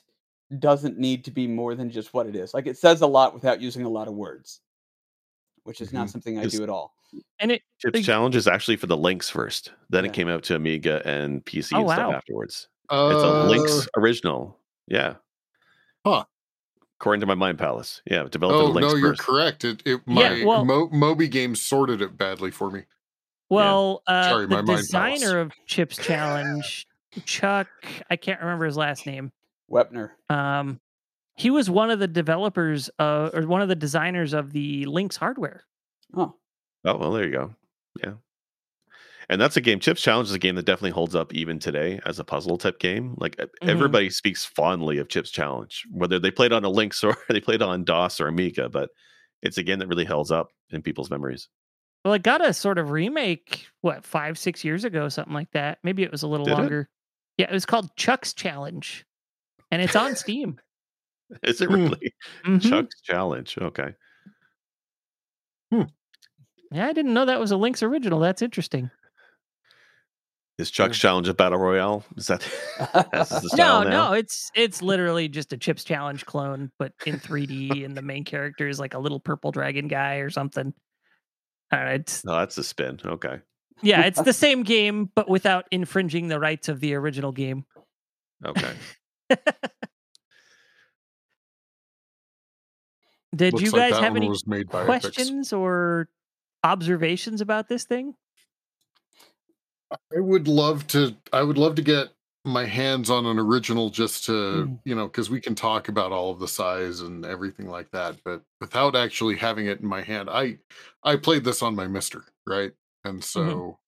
[0.59, 2.53] doesn't need to be more than just what it is.
[2.55, 4.61] Like it says a lot without using a lot of words,
[5.63, 6.11] which is not Mhm.
[6.11, 6.95] something I Is- do at all.
[7.41, 9.73] And it Chips Like- Challenge is actually for the Lynx first.
[9.91, 10.11] Then Yeah.
[10.11, 12.13] it came out to Amiga and PC Oh, and stuff wow.
[12.17, 12.69] afterwards.
[12.89, 14.59] Uh, It's a Lynx original.
[14.89, 15.17] Yeah.
[16.05, 16.25] Huh.
[17.01, 18.03] According to my Mind Palace.
[18.11, 19.65] Yeah, developed Oh in Lynx no, you're correct.
[19.65, 22.85] It, it my Yeah, well- Mo, Moby Games sorted it badly for me.
[23.51, 26.87] Well, uh Sorry, the my mind designer of Chips Challenge,
[27.25, 27.69] Chuck,
[28.11, 29.33] I can't remember his last name.
[29.71, 30.11] Wepner.
[30.31, 30.81] Um
[31.37, 35.17] he was one of the developers uh, or one of the designers of the Lynx
[35.17, 35.65] hardware.
[36.15, 36.35] Oh,
[36.85, 37.55] Oh, well, there you go.
[38.03, 38.13] Yeah.
[39.31, 39.79] And that's a game.
[39.81, 42.79] Chips Challenge is a game that definitely holds up even today as a puzzle type
[42.79, 43.15] game.
[43.19, 43.49] Like Mhm.
[43.63, 47.63] everybody speaks fondly of Chips Challenge, whether they played on a Lynx or they played
[47.63, 48.91] on DOS or Amiga, but
[49.41, 51.49] it's a game that really holds up in people's memories.
[52.05, 55.79] Well, it got a sort of remake, what, five, six years ago, something like that.
[55.83, 56.59] Maybe it was a little Did it?
[56.59, 56.89] longer.
[57.37, 59.05] Yeah, it was called Chuck's Challenge.
[59.71, 60.59] And it's on Steam.
[61.43, 61.75] Is it Hmm.
[61.75, 62.15] really?
[62.45, 62.63] Mhm.
[62.69, 63.57] Chuck's Challenge.
[63.61, 63.95] Okay.
[66.73, 68.21] Yeah, I didn't know that was a Lynx original.
[68.21, 68.91] That's interesting.
[70.59, 72.05] Is Chuck's Challenge a battle royale?
[72.17, 72.41] Is that
[72.79, 73.91] the No, now?
[73.91, 78.25] no, it's it's literally just a Chips Challenge clone, but in 3D, and the main
[78.25, 80.73] character is like a little purple dragon guy or something.
[81.73, 82.99] All right, it's, No, that's a spin.
[83.05, 83.39] Okay.
[83.83, 87.65] yeah, it's the same game, but without infringing the rights of the original game.
[88.45, 88.73] Okay.
[93.35, 94.87] Did Looks you guys that have any made by Epyx.
[94.87, 96.09] questions or
[96.65, 98.15] observations about this thing?
[99.93, 101.17] I would love to.
[101.33, 102.09] I would love to get
[102.45, 104.81] my hands on an original just to Mm.
[104.85, 108.17] you know because we can talk about all of the size and everything like that,
[108.25, 110.59] but without actually having it in my hand, I
[111.05, 112.73] I played this on my Mister right,
[113.05, 113.79] and so,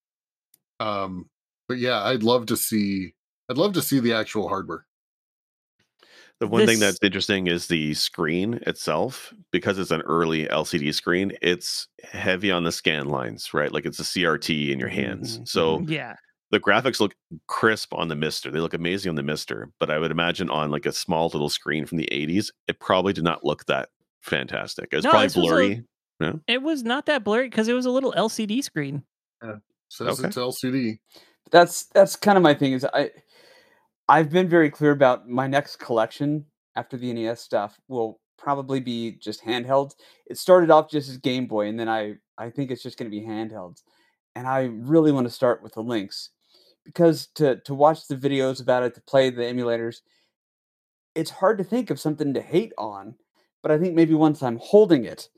[0.81, 1.31] um,
[1.69, 3.15] but yeah, I'd love to see.
[3.51, 4.87] I'd love to see the actual hardware.
[6.41, 10.93] The one thing This- that's interesting is the screen itself, because it's an early LCD
[10.93, 13.73] screen, it's heavy on the scan lines, right?
[13.73, 15.39] Like it's a CRT in your hands.
[15.41, 16.17] Mhm, So Yeah.
[16.53, 17.15] The graphics look
[17.49, 18.51] crisp on the Mister.
[18.51, 21.49] They look amazing on the Mister, but I would imagine on like a small little
[21.49, 23.89] screen from the 80s, it probably did not look that
[24.21, 24.89] fantastic.
[24.93, 25.85] It was No, probably this was a- blurry.
[26.47, 29.03] It was not that blurry because it was a little LCD screen.
[29.43, 29.57] Yeah,
[29.89, 30.29] Says Okay.
[30.29, 30.99] it's LCD.
[31.51, 32.75] that's that's kind of my thing.
[32.75, 33.11] Is I
[34.09, 36.45] I've been very clear about my next collection
[36.77, 39.93] after the NES stuff will probably be just handheld.
[40.27, 43.11] It started off just as Game Boy, and then I I think it's just going
[43.11, 43.83] to be handhelds.
[44.35, 46.31] And I really want to start with the Lynx
[46.85, 50.01] because to to watch the videos about it, to play the emulators,
[51.15, 53.15] it's hard to think of something to hate on.
[53.63, 55.29] But I think maybe once I'm holding it,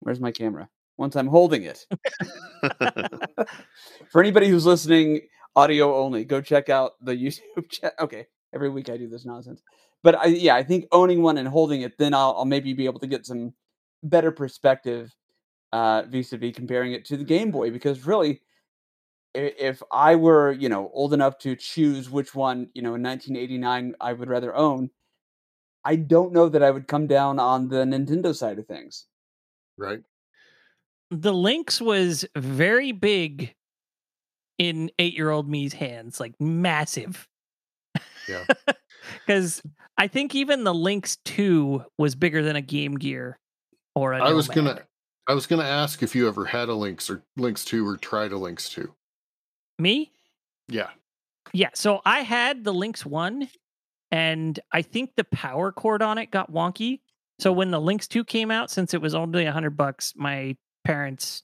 [0.00, 0.68] where's my camera?
[0.96, 1.86] Once I'm holding it,
[4.10, 5.22] for anybody who's listening
[5.58, 9.62] audio only go check out the youtube chat okay every week i do this nonsense
[10.02, 12.84] but i yeah i think owning one and holding it then i'll, I'll maybe be
[12.84, 13.52] able to get some
[14.02, 15.14] better perspective
[15.72, 18.40] uh vis-a-vis comparing it to the game boy because really
[19.34, 23.94] if i were you know old enough to choose which one you know in 1989
[24.00, 24.90] i would rather own
[25.84, 29.06] i don't know that i would come down on the nintendo side of things
[29.78, 30.00] Right.
[31.10, 33.54] The Lynx was very big
[34.58, 37.26] in eight year old me's hands, like massive.
[38.28, 38.44] Yeah.
[39.24, 39.62] Because
[39.96, 43.38] I think even the Lynx 2 was bigger than a Game Gear
[43.94, 44.82] or a I was gonna.
[45.26, 48.32] I was gonna ask if you ever had a Lynx or Lynx two or tried
[48.32, 48.92] a Lynx two.
[49.78, 50.12] Me?
[50.68, 50.88] Yeah.
[51.52, 51.70] Yeah.
[51.74, 53.48] So I had the Lynx 1,
[54.10, 57.00] and I think the power cord on it got wonky.
[57.38, 60.56] So when the Lynx 2 came out, since it was only a hundred bucks, my
[60.84, 61.42] parents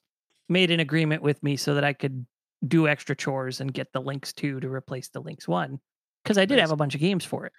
[0.49, 2.27] made an agreement with me so that I could
[2.67, 5.79] do extra chores and get the Lynx 2 to replace the Lynx 1.
[6.23, 6.63] Because I did Nice.
[6.63, 7.53] have a bunch of games for it.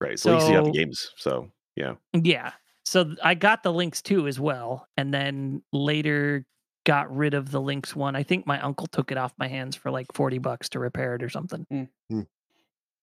[0.00, 0.18] Right.
[0.18, 1.12] So, at least you have the games.
[1.16, 1.94] So yeah.
[2.12, 2.52] Yeah.
[2.84, 4.88] So I got the Lynx 2 as well.
[4.96, 6.44] And then later
[6.84, 8.16] got rid of the Lynx 1.
[8.16, 11.14] I think my uncle took it off my hands for like 40 bucks to repair
[11.14, 11.88] it or something.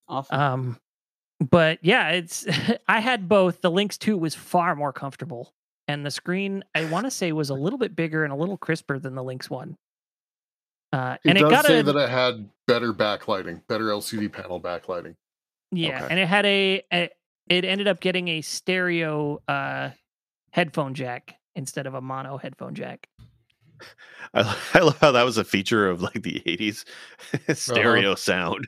[0.07, 0.39] Awesome.
[0.39, 0.79] Um,
[1.39, 2.45] but yeah, it's
[2.87, 3.61] I had both.
[3.61, 5.53] The Lynx 2 was far more comfortable,
[5.87, 8.57] and the screen I want to say was a little bit bigger and a little
[8.57, 9.77] crisper than the Lynx 1.
[10.91, 14.31] Uh, It and it does got say a that it had better backlighting, better LCD
[14.31, 15.15] panel backlighting.
[15.71, 16.07] yeah, okay.
[16.09, 17.09] and it had a, a
[17.47, 19.91] it ended up getting a stereo uh
[20.51, 23.07] headphone jack instead of a mono headphone jack.
[24.33, 26.85] I, I love how that was a feature of like the 80s
[27.33, 27.53] uh-huh.
[27.53, 28.67] stereo sound.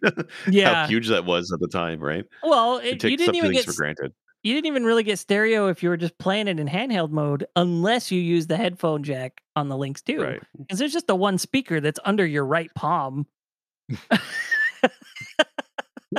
[0.50, 0.74] Yeah.
[0.84, 2.26] how huge that was at the time, right?
[2.44, 4.14] Well, it, take you didn't even get for granted.
[4.44, 7.46] you didn't even really get stereo if you were just playing it in handheld mode
[7.56, 10.22] unless you use the headphone jack on the Lynx 2.
[10.22, 10.42] Right.
[10.58, 13.28] because there's just the one speaker that's under your right palm.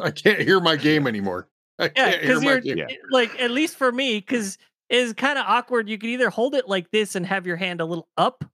[0.01, 1.49] I can't hear my game anymore.
[1.79, 2.79] I Yeah, can't hear because you're game.
[2.79, 2.85] Yeah.
[2.91, 4.57] Eh, like at least for me, because
[4.89, 5.89] it's kind of awkward.
[5.89, 8.45] You can either hold it like this and have your hand a little up,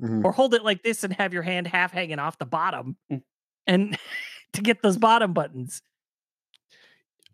[0.00, 0.24] Mhm.
[0.24, 3.22] or hold it like this and have your hand half hanging off the bottom, Mm.
[3.66, 3.98] and
[4.52, 5.82] to get those bottom buttons.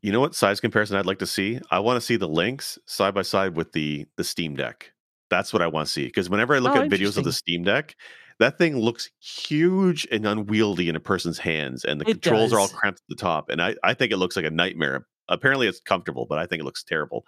[0.02, 1.60] You know what size comparison I'd like to see?
[1.70, 4.92] I want to see the Lynx side by side with the the Steam Deck.
[5.30, 7.32] That's what I want to see because whenever I look Oh, at videos of the.
[7.32, 7.96] Steam Deck,
[8.38, 12.58] that thing looks huge and unwieldy in a person's hands, and the It controls are
[12.58, 13.48] all cramped at the top.
[13.48, 15.06] And I, I think it looks like a nightmare.
[15.28, 17.24] Apparently, it's comfortable, but I think it looks terrible.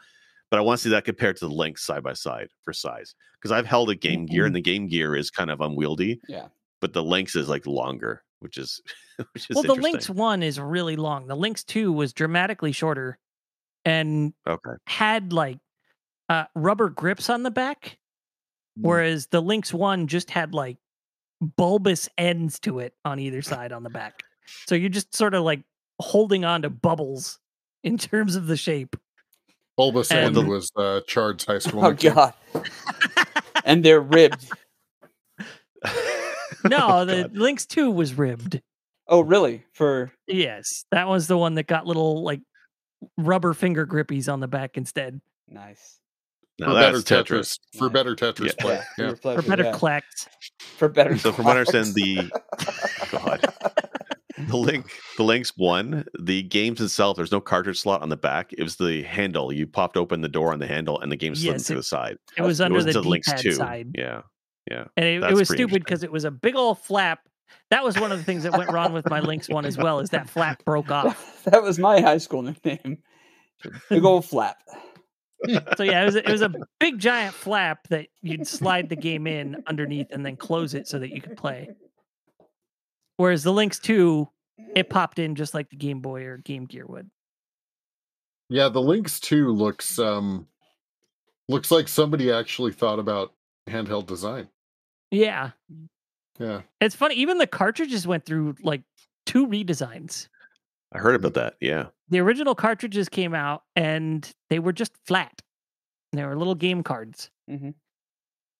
[0.50, 3.14] But I want to see that compared to the Lynx side by side for size
[3.40, 6.46] because I've held a Game Gear, and the Game Gear is kind of unwieldy, yeah.
[6.80, 8.80] but the Lynx is like longer, which is
[9.32, 9.74] which is well, the.
[9.74, 11.26] Lynx one is really long.
[11.26, 13.18] The Lynx two was dramatically shorter,
[13.84, 15.58] and Okay, had like
[16.28, 17.98] uh, rubber grips on the back,
[18.78, 18.82] Mm.
[18.82, 20.76] whereas the Lynx one just had like
[21.40, 24.22] bulbous ends to it on either side on the back.
[24.66, 25.62] So you're just sort of like
[25.98, 27.38] holding on to bubbles
[27.82, 28.96] in terms of the shape.
[29.76, 31.84] Bulbous And- End was uh, Chard's high school.
[31.84, 32.14] Oh nickname.
[32.14, 32.34] god.
[33.64, 34.48] and they're ribbed.
[36.64, 37.36] no, Oh, the God.
[37.36, 38.60] Lynx two was ribbed.
[39.08, 39.64] Oh really?
[39.72, 42.40] For Yes, that was the one that got little like
[43.18, 45.98] rubber finger grippies on the back instead nice.
[46.58, 47.04] now for better Tetris.
[47.28, 47.58] Tetris.
[47.78, 47.92] For Nice.
[47.92, 48.52] better Tetris Yeah.
[48.58, 48.74] play.
[48.74, 49.06] Yeah, for Yeah.
[49.32, 49.72] your for better yeah.
[49.72, 50.02] Klax.
[50.60, 51.16] for better.
[51.18, 52.30] So from what I understand, the
[53.12, 53.44] God,
[54.48, 57.16] the link, the Lynx one, the games itself.
[57.16, 58.52] There's no cartridge slot on the back.
[58.52, 59.52] It was the handle.
[59.52, 61.76] You popped open the door on the handle, and the game slid Yes, to it-
[61.76, 62.16] the side.
[62.36, 63.52] It was It under wasn't the Lynx D-pad two.
[63.52, 63.88] side.
[63.96, 64.22] Yeah,
[64.70, 64.84] yeah.
[64.96, 67.20] And it, it was stupid because it was a big old flap.
[67.70, 70.00] That was one of the things that went wrong with my Lynx one as well,
[70.00, 71.42] is that flap broke off.
[71.44, 72.98] that was my high school nickname.
[73.88, 74.56] Big old flap.
[75.76, 78.96] So yeah, it was a, it was a big giant flap that you'd slide the
[78.96, 81.68] game in underneath and then close it so that you could play.
[83.16, 84.28] Whereas the Lynx 2,
[84.74, 87.10] it popped in just like the Game Boy or Game Gear would.
[88.48, 90.46] Yeah, the Lynx 2 looks um
[91.48, 93.32] looks like somebody actually thought about
[93.68, 94.48] handheld design.
[95.10, 95.50] Yeah.
[96.38, 96.62] Yeah.
[96.80, 98.82] It's funny, even the cartridges went through like
[99.24, 100.28] two redesigns.
[100.92, 101.54] I heard about that.
[101.60, 105.42] Yeah, The original cartridges came out and they were just flat.
[106.12, 107.30] They were little game cards.
[107.50, 107.74] Mhm.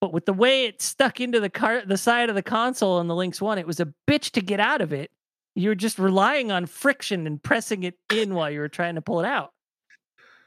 [0.01, 3.07] But with the way it stuck into the car the side of the console on
[3.07, 5.11] the Lynx One, it was a bitch to get out of it.
[5.55, 9.01] You were just relying on friction and pressing it in while you were trying to
[9.03, 9.53] pull it out.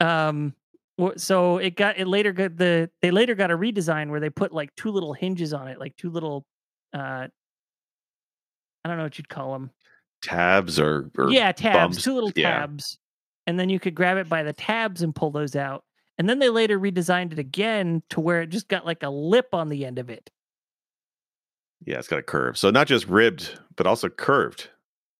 [0.00, 0.54] Um
[1.16, 4.52] so it got it later got the they later got a redesign where they put
[4.52, 6.44] like two little hinges on it, like two little
[6.94, 7.26] uh
[8.84, 9.70] I don't know what you'd call them.
[10.22, 12.02] tabs or, or yeah, tabs, bumps.
[12.04, 12.60] two little Yeah.
[12.60, 12.98] tabs.
[13.46, 15.82] And then you could grab it by the tabs and pull those out.
[16.20, 19.54] And then they later redesigned it again to where it just got like a lip
[19.54, 20.28] on the end of it.
[21.86, 22.58] yeah, it's got a curve.
[22.58, 24.68] So not just ribbed, but also curved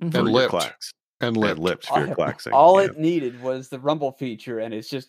[0.02, 0.04] Mhm.
[0.04, 0.52] And your lipped.
[0.52, 0.92] Klax.
[1.22, 1.58] And And lipped.
[1.58, 2.52] lipped for your claxing.
[2.52, 2.88] All yeah.
[2.88, 5.08] it needed was the rumble feature, and it's just,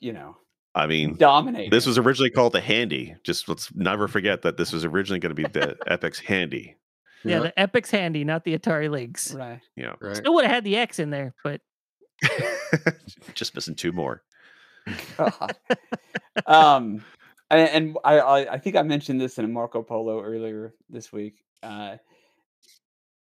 [0.00, 0.36] you know,
[0.74, 1.70] I mean, dominate.
[1.70, 3.14] this was originally called the Handy.
[3.22, 6.76] Just let's never forget that this was originally going to be the Epyx Handy.
[7.22, 9.32] Yeah, the Epyx handy, not the Atari Lynx.
[9.32, 9.60] right.
[9.76, 10.16] Yeah, right.
[10.16, 11.60] Still would have had the X in there, but
[13.34, 14.22] just missing two more.
[15.16, 15.56] God.
[16.46, 17.04] um,
[17.50, 21.34] and, I, I I think I mentioned this in a Marco Polo earlier this week.
[21.62, 21.96] Uh,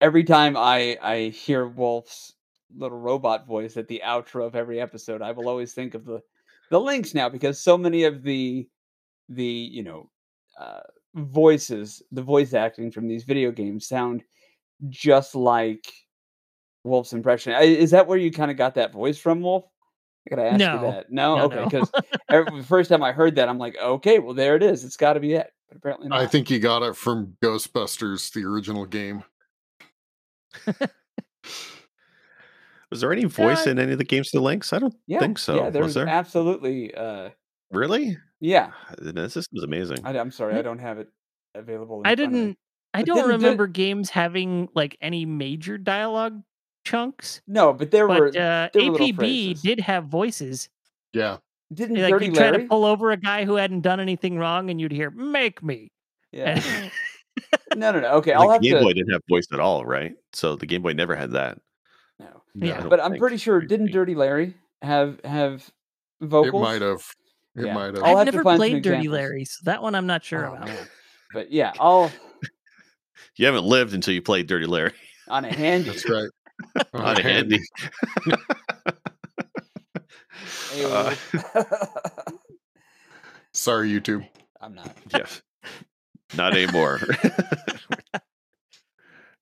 [0.00, 2.34] every time I I hear Wolf's
[2.76, 6.20] little robot voice at the outro of every episode, I will always think of the
[6.70, 8.68] the Lynx now because so many of the
[9.28, 10.10] the you know
[10.60, 10.80] uh,
[11.14, 14.22] voices, the voice acting from these video games sound
[14.88, 15.92] just like
[16.84, 17.54] Wolf's impression.
[17.54, 19.64] Is that where you kind of got that voice from, Wolf?
[20.30, 20.74] I gotta ask No.
[20.74, 21.10] you that.
[21.10, 21.64] No, No, okay, no.
[21.64, 21.90] because
[22.28, 24.84] the first time I heard that, I'm like, okay, well there it is.
[24.84, 25.50] It's got to be it.
[25.68, 26.20] But apparently not.
[26.20, 29.22] I think you got it from Ghostbusters, the original game.
[32.90, 34.72] Was there any voice Uh, in any of the games to the Lynx?
[34.72, 35.56] I don't yeah, think so.
[35.56, 36.08] Yeah, there was was there?
[36.08, 36.94] absolutely.
[36.94, 37.30] Uh,
[37.70, 38.16] really?
[38.40, 39.98] yeah, This system was amazing.
[40.04, 41.08] I, am sorry, I- I don't have it
[41.54, 42.00] available.
[42.04, 42.38] I front of me.
[42.38, 42.58] didn't.
[42.94, 46.40] I don't didn't- did- remember games having like any major dialogue
[46.90, 47.40] chunks.
[47.46, 48.30] No, but there were.
[48.32, 49.62] But uh, there were little APB phrases.
[49.62, 50.68] did have voices.
[51.12, 51.38] Yeah.
[51.72, 52.62] Didn't Like Dirty you try Larry?
[52.62, 55.92] to pull over a guy who hadn't done anything wrong, and you'd hear "Make me."
[56.32, 56.60] yeah.
[57.76, 58.08] no, no, no.
[58.14, 58.84] Okay, I'll Like have the Game to.
[58.84, 60.14] Boy didn't have voice at all, right?
[60.32, 61.58] So the Game Boy never had that.
[62.18, 62.42] No.
[62.54, 62.82] Yeah.
[62.84, 65.70] I But I'm pretty sure didn't Dirty Larry have have
[66.20, 66.62] vocals?
[66.62, 67.02] It might have.
[67.56, 67.74] It Yeah.
[67.74, 68.02] might have.
[68.02, 69.12] I'll I've have never played Dirty examples.
[69.12, 70.68] Larry, so that one I'm not sure Oh, about.
[70.68, 70.86] man.
[71.34, 72.10] But yeah, I'll
[73.36, 74.92] You haven't lived until you played Dirty Larry
[75.28, 75.90] on a handy.
[75.90, 76.28] That's right.
[76.94, 77.60] on a handy.
[80.80, 81.14] Uh,
[83.52, 84.26] Sorry, YouTube.
[84.60, 84.96] I'm not.
[85.12, 85.26] yeah,
[86.36, 87.00] not anymore.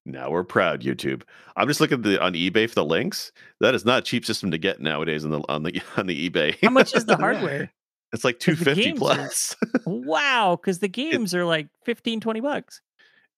[0.06, 1.22] now we're proud, YouTube.
[1.56, 3.32] I'm just looking at the on eBay for the Lynx.
[3.60, 6.30] That is not a cheap system to get nowadays on the on the on the
[6.30, 6.56] eBay.
[6.62, 7.18] How much is the Yeah.
[7.18, 7.72] hardware?
[8.12, 9.56] it's like 250 games are- plus.
[9.84, 12.80] wow, because the games are like 15, 20 bucks.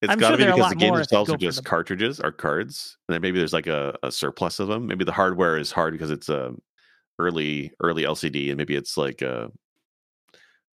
[0.01, 1.65] It's I'm got to sure be because the games more if themselves are just them.
[1.65, 4.87] cartridges or cards, and then maybe there's like a, a surplus of them.
[4.87, 6.55] Maybe the hardware is hard because it's a
[7.19, 9.51] early early LCD, and maybe it's like a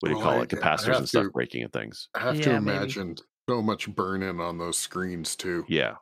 [0.01, 2.09] what do you Oh, call I- it, capacitors have and stuff to- breaking and things.
[2.13, 2.77] I have to Yeah, maybe.
[2.77, 3.15] imagine
[3.49, 5.65] so much burn in on those screens too.
[5.67, 5.95] Yeah,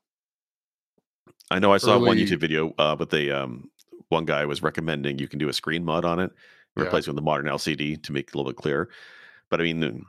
[1.50, 1.72] I know.
[1.72, 3.70] I saw one YouTube video, uh, but they um
[4.10, 6.32] one guy was recommending you can do a screen mod on it,
[6.76, 6.84] Yeah.
[6.84, 8.90] replace it with a modern LCD to make it a little bit clearer.
[9.50, 10.06] But I mean,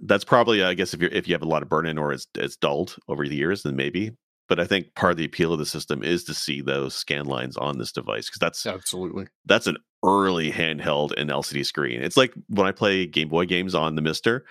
[0.00, 1.98] that's probably I guess if you are if you have a lot of burn in
[1.98, 4.12] or it's it's dulled over the years, then maybe.
[4.48, 7.26] But I think part of the appeal of the system is to see those scan
[7.26, 9.26] lines on this device because that's Absolutely.
[9.44, 12.02] that's an early handheld and LCD screen.
[12.02, 14.44] It's like when I play Game Boy games on the Mister,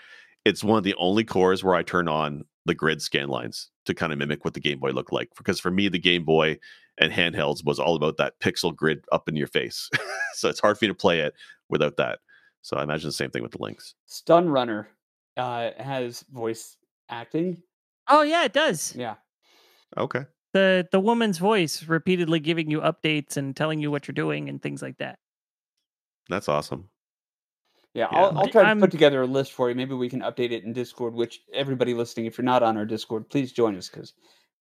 [0.45, 3.93] it's one of the only cores where I turn on the grid scan lines to
[3.93, 5.29] kind of mimic what the Game Boy looked like.
[5.37, 6.59] Because for me, the Game Boy
[6.99, 9.89] and handhelds was all about that pixel grid up in your face.
[10.33, 11.33] so it's hard for me to play it
[11.69, 12.19] without that.
[12.61, 13.95] So I imagine the same thing with the Lynx.
[14.05, 14.89] Stun Runner
[15.37, 16.75] uh, has voice
[17.09, 17.61] acting.
[18.07, 18.95] Oh yeah, it does.
[18.95, 19.15] Yeah.
[19.97, 20.25] Okay.
[20.53, 24.61] The the woman's voice repeatedly giving you updates and telling you what you're doing and
[24.61, 25.19] things like that.
[26.29, 26.89] That's awesome.
[27.93, 28.17] Yeah, Yeah.
[28.19, 29.75] I'll, I'll try to I'm- put together a list for you.
[29.75, 31.13] Maybe we can update it in Discord.
[31.13, 34.13] Which everybody listening, if you're not on our Discord, please join us because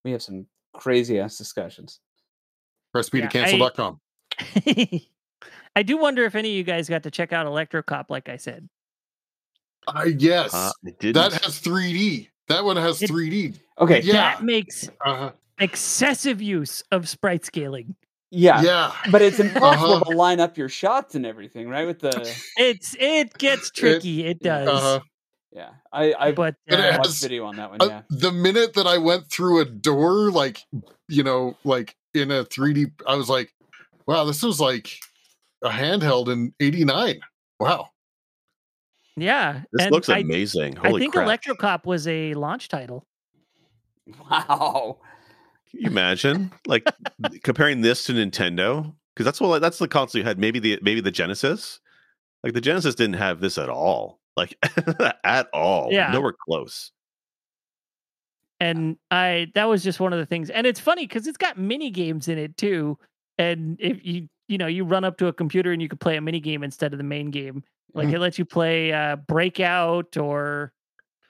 [0.04, 2.00] we have some crazy ass discussions.
[2.92, 4.00] Press B Yeah, to I- cancel.com.
[5.76, 8.36] I do wonder if any of you guys got to check out Electrocop, like I
[8.36, 8.68] said.
[9.86, 10.52] Uh, yes.
[10.54, 11.14] Uh, I didn't.
[11.14, 12.28] that has 3D.
[12.48, 13.54] That one has It- 3D.
[13.78, 14.12] Okay, Yeah.
[14.14, 17.94] That makes Uh, excessive use of sprite scaling.
[18.30, 18.92] yeah, yeah.
[19.10, 20.10] but it's impossible Uh-huh.
[20.10, 21.86] to line up your shots and everything, right?
[21.86, 24.26] With the It's it gets tricky.
[24.26, 24.80] It, yeah, does.
[24.82, 25.00] Uh-huh.
[25.52, 27.78] yeah, I I But And it uh, watched has- video on that one.
[27.80, 30.64] Uh, Yeah, the minute that I went through a door, like,
[31.08, 33.52] you know, like in a 3D, I was like,
[34.06, 34.98] wow, this was like
[35.62, 37.20] a handheld in 89.
[37.60, 37.90] Wow.
[39.16, 40.78] Yeah, this and looks I, amazing.
[40.78, 41.26] I Holy think crap.
[41.26, 43.06] Electrocop was a launch title.
[44.30, 44.98] wow.
[45.70, 46.84] Can you imagine like
[47.42, 48.94] comparing this to Nintendo?
[49.14, 50.38] Because that's what that's the console you had.
[50.38, 51.80] Maybe the maybe the Genesis.
[52.44, 54.20] Like the Genesis didn't have this at all.
[54.36, 54.56] Like
[55.24, 55.88] at all.
[55.90, 56.12] Yeah.
[56.12, 56.92] Nowhere close.
[58.60, 60.50] and I that was just one of the things.
[60.50, 62.98] And it's funny because it's got mini games in it too.
[63.38, 66.16] And if you you know you run up to a computer and you could play
[66.16, 67.62] a mini game instead of the main game.
[67.94, 70.72] Like it lets you play uh, Breakout or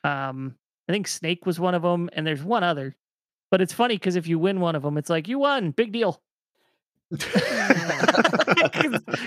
[0.03, 0.57] um,
[0.89, 2.97] I think Snake was one of them, and there's one other.
[3.53, 5.93] But it's funny because if you win one of them, it's like you won, big
[5.93, 6.21] deal.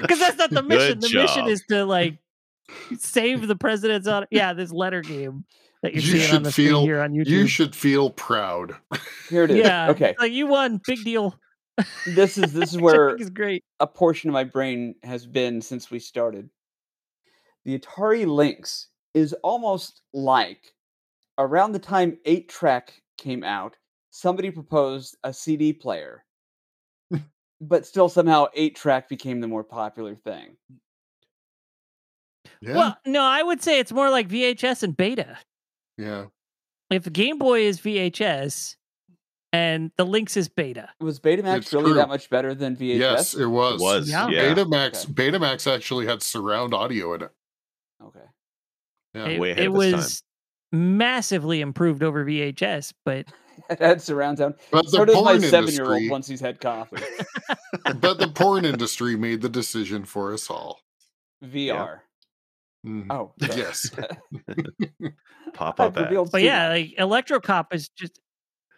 [0.02, 1.00] Because that's not the mission.
[1.00, 2.18] Good the mission is to like
[2.98, 4.26] save the president's on.
[4.32, 5.46] Yeah, this letter game
[5.82, 7.28] that you're You seeing on should the screen feel- here on YouTube.
[7.28, 8.76] You should feel proud.
[9.30, 9.58] Here it is.
[9.58, 9.90] Yeah.
[9.92, 10.16] Okay.
[10.20, 11.40] Like you won, big deal.
[12.06, 13.64] This is this is Which I where great.
[13.80, 16.50] a portion of my brain has been since we started.
[17.66, 20.74] The Atari Lynx is almost like
[21.38, 23.76] around the time 8 track came out,
[24.12, 26.24] somebody proposed a CD player,
[27.62, 30.56] but still somehow 8 track became the more popular thing.
[32.62, 32.76] Yeah.
[32.76, 35.38] Well, no, I would say it's more like VHS and beta.
[35.98, 36.26] yeah.
[36.90, 38.76] If the Game Boy is VHS
[39.54, 40.90] and the Lynx is beta.
[41.00, 41.94] Was Betamax It's really true.
[41.96, 42.98] that much better than VHS?
[43.00, 43.82] Yes, it was.
[43.82, 44.10] It was.
[44.10, 44.28] Yeah.
[44.30, 44.54] Yeah.
[44.54, 45.14] Betamax, Okay.
[45.32, 47.32] Betamax actually had surround audio in it.
[48.04, 48.20] Okay.
[49.14, 49.26] Yeah.
[49.28, 49.94] It, way ahead it of its time.
[49.98, 50.24] was
[50.72, 53.26] massively improved over VHS, but
[53.70, 54.56] It had surround sound.
[54.72, 56.98] But the So does my porn seven-year-old industry, once he's had coffee.
[58.00, 60.80] but the porn industry made the decision for us all.
[61.44, 62.00] VR.
[62.88, 63.08] Mhm.
[63.10, 63.60] Oh, sorry.
[63.60, 63.92] Yes.
[65.54, 66.78] Pop up but yeah, much.
[66.78, 68.20] like Electrocop is just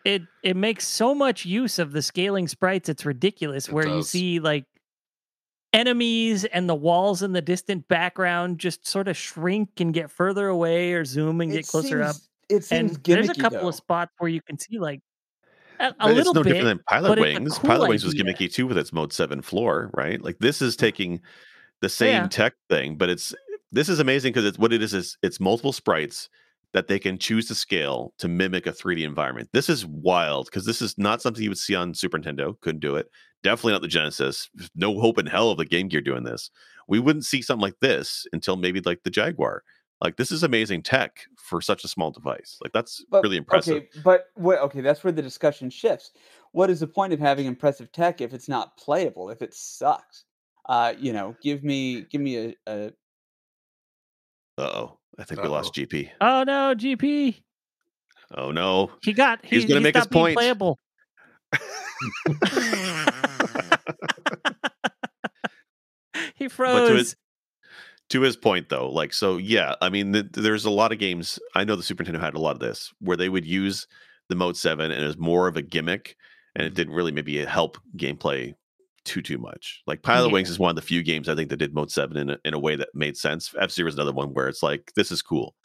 [0.05, 4.03] it it makes so much use of the scaling sprites it's ridiculous It where you
[4.03, 4.65] see like
[5.73, 10.47] enemies and the walls in the distant background just sort of shrink and get further
[10.47, 12.15] away or zoom and get It closer up
[12.49, 13.69] It seems and there's a couple though.
[13.69, 14.99] of spots where you can see like
[15.79, 17.57] a, a little no bit different than Pilot but it's a Wings.
[17.59, 20.21] cool Pilot Wings was gimmicky too with its Mode 7 floor, right?
[20.21, 21.21] Like this is taking
[21.79, 22.27] the same Yeah.
[22.27, 23.33] tech thing, but it's
[23.71, 26.29] this is amazing because it's what it is is it's multiple sprites
[26.73, 29.49] that they can choose to scale to mimic a 3D environment.
[29.51, 32.59] This is wild because this is not something you would see on Super Nintendo.
[32.61, 33.09] Couldn't do it.
[33.43, 34.49] Definitely not the Genesis.
[34.75, 36.49] No hope in hell of the Game Gear doing this.
[36.87, 39.63] We wouldn't see something like this until maybe like the Jaguar.
[39.99, 42.57] Like this is amazing tech for such a small device.
[42.61, 43.75] Like that's But- really impressive.
[43.77, 46.11] Okay, but what, okay, that's where the discussion shifts.
[46.53, 49.29] What is the point of having impressive tech if it's not playable?
[49.29, 50.25] If it sucks?
[50.67, 52.85] Uh, you know, give me give me a, a
[54.57, 54.97] Uh oh.
[55.21, 56.09] I think we lost GP.
[56.19, 57.41] oh no gp
[58.33, 58.91] Oh no.
[59.03, 60.35] he got He's gonna he make his point.
[60.35, 60.79] playable
[66.35, 67.15] he froze to his
[68.09, 69.75] to his point though, like so, yeah.
[69.81, 71.39] I mean, th- there's a lot of games.
[71.55, 73.87] I know the Super Nintendo had a lot of this where they would use
[74.27, 76.15] the Mode Seven, and it was more of a gimmick,
[76.55, 76.67] and Mm-hmm.
[76.67, 78.53] it didn't really maybe help gameplay
[79.05, 79.81] too too much.
[79.87, 80.33] Like Pilot Yeah.
[80.33, 82.37] Wings is one of the few games I think that did Mode Seven in a,
[82.45, 83.53] in a way that made sense.
[83.59, 85.55] F Zero is another one where it's like this is cool,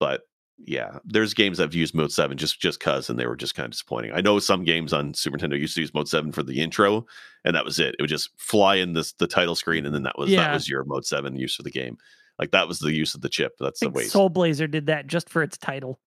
[0.00, 0.22] but
[0.58, 3.54] yeah, there's games that have used Mode Seven just just cause, and they were just
[3.54, 4.12] kind of disappointing.
[4.14, 7.06] I know some games on Super Nintendo used to use Mode Seven for the intro,
[7.44, 7.96] and that was it.
[7.98, 10.68] It would just fly in this the title screen, and then that was that was
[10.68, 11.98] your Mode Seven use for the game.
[12.38, 13.54] Like that was the use of the chip.
[13.58, 14.04] That's the way.
[14.04, 16.00] Soul Blazer did that just for its title.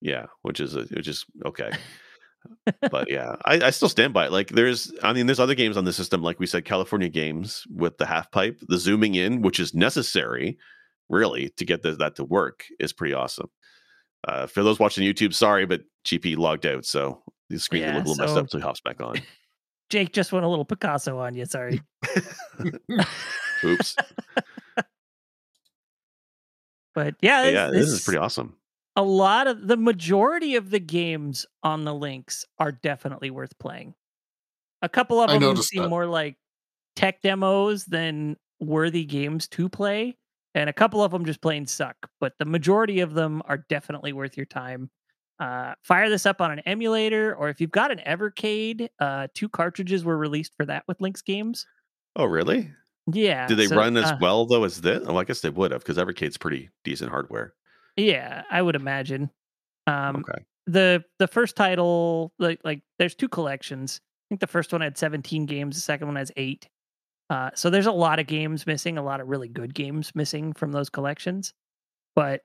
[0.00, 1.70] Yeah, which is a, which is okay.
[2.90, 4.32] but yeah, I, I still stand by it.
[4.32, 7.64] Like there's, I mean, there's other games on the system, like we said, California games
[7.70, 10.58] with the half pipe, the zooming in, which is necessary,
[11.08, 13.50] really, to get the, that to work, is pretty awesome.
[14.26, 17.98] Uh, for those watching YouTube, sorry, but GP logged out, so the screen's Yeah, a
[17.98, 19.16] little messed up, so he hops back on.
[19.90, 21.46] Jake just went a little Picasso on you.
[21.46, 21.80] Sorry.
[23.64, 23.96] Oops.
[26.94, 28.57] But yeah, this, yeah, this is pretty awesome.
[28.98, 33.94] A lot of the majority of the games on the Lynx are definitely worth playing.
[34.82, 35.88] A couple of I them seem that.
[35.88, 36.36] more like
[36.96, 40.16] tech demos than worthy games to play,
[40.56, 41.94] and a couple of them just plain suck.
[42.18, 44.90] But the majority of them are definitely worth your time.
[45.38, 49.48] Uh, fire this up on an emulator, or if you've got an Evercade, uh, two
[49.48, 51.64] cartridges were released for that with Lynx games.
[52.16, 52.72] Oh, really?
[53.12, 55.04] Yeah, Do they so, run as uh, well though as this?
[55.06, 57.54] Oh, I guess they would have because Evercade's pretty decent hardware.
[57.98, 59.30] Yeah, I would imagine.
[59.86, 60.44] Um, okay.
[60.66, 64.00] the the first title like like there's two collections.
[64.02, 66.68] I think the first one had 17 games, the second one has 8.
[67.30, 70.52] Uh so there's a lot of games missing, a lot of really good games missing
[70.52, 71.52] from those collections.
[72.14, 72.42] But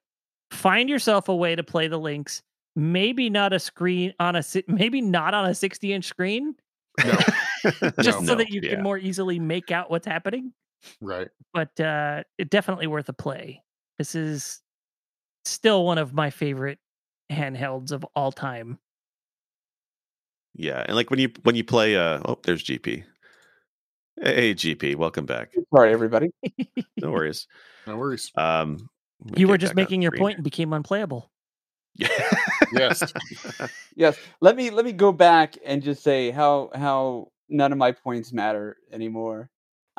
[0.52, 2.42] find yourself a way to play the Lynx.
[2.76, 6.56] Maybe not a screen on a maybe not on a 60 inch screen,
[7.06, 7.12] No,
[8.02, 8.26] just No.
[8.28, 8.72] so that you yeah.
[8.76, 10.54] can more easily make out what's happening.
[11.02, 11.28] right.
[11.54, 13.62] But uh it definitely worth a play.
[14.00, 14.62] This is
[15.46, 16.80] still one of my favorite
[17.32, 18.80] handhelds of all time.
[20.56, 23.04] Yeah, and like when you when you play, uh, oh, there's GP.
[24.22, 25.54] Hey, GP, welcome back.
[25.74, 26.30] sorry, everybody.
[27.02, 27.48] No worries.
[27.88, 28.32] No worries.
[28.36, 28.90] Um,
[29.26, 31.32] let you were just making your point and became unplayable.
[31.94, 32.10] here.
[32.72, 33.04] Yes.
[33.96, 37.92] Yes, let me let me go back and just say how how none of my
[37.92, 39.52] points matter anymore.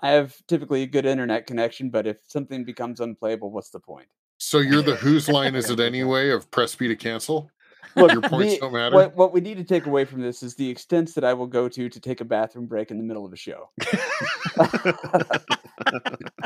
[0.02, 4.08] I have typically a good internet connection, but if something becomes unplayable, what's the point?
[4.54, 7.50] So you're the whose line is it anyway of press B to cancel?
[7.96, 8.94] Look, Your points the- don't matter?
[8.94, 11.48] What what we need to take away from this is the extents that I will
[11.48, 13.70] go to to take a bathroom break in the middle of a show.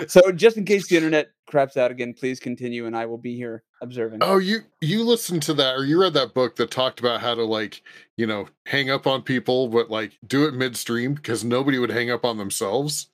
[0.09, 3.37] so just in case the internet craps out again, please continue, and I will be
[3.37, 4.21] here observing.
[4.23, 7.35] Oh, you you listened to that or you read that book that talked about how
[7.35, 7.83] to like,
[8.17, 12.11] you know, hang up on people but like do it midstream because nobody would hang
[12.11, 13.09] up on themselves.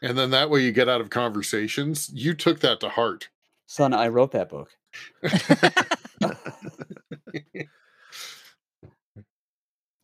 [0.00, 2.08] And then that way you get out of conversations.
[2.14, 3.28] You took that to heart.
[3.72, 4.68] Son, I wrote that book.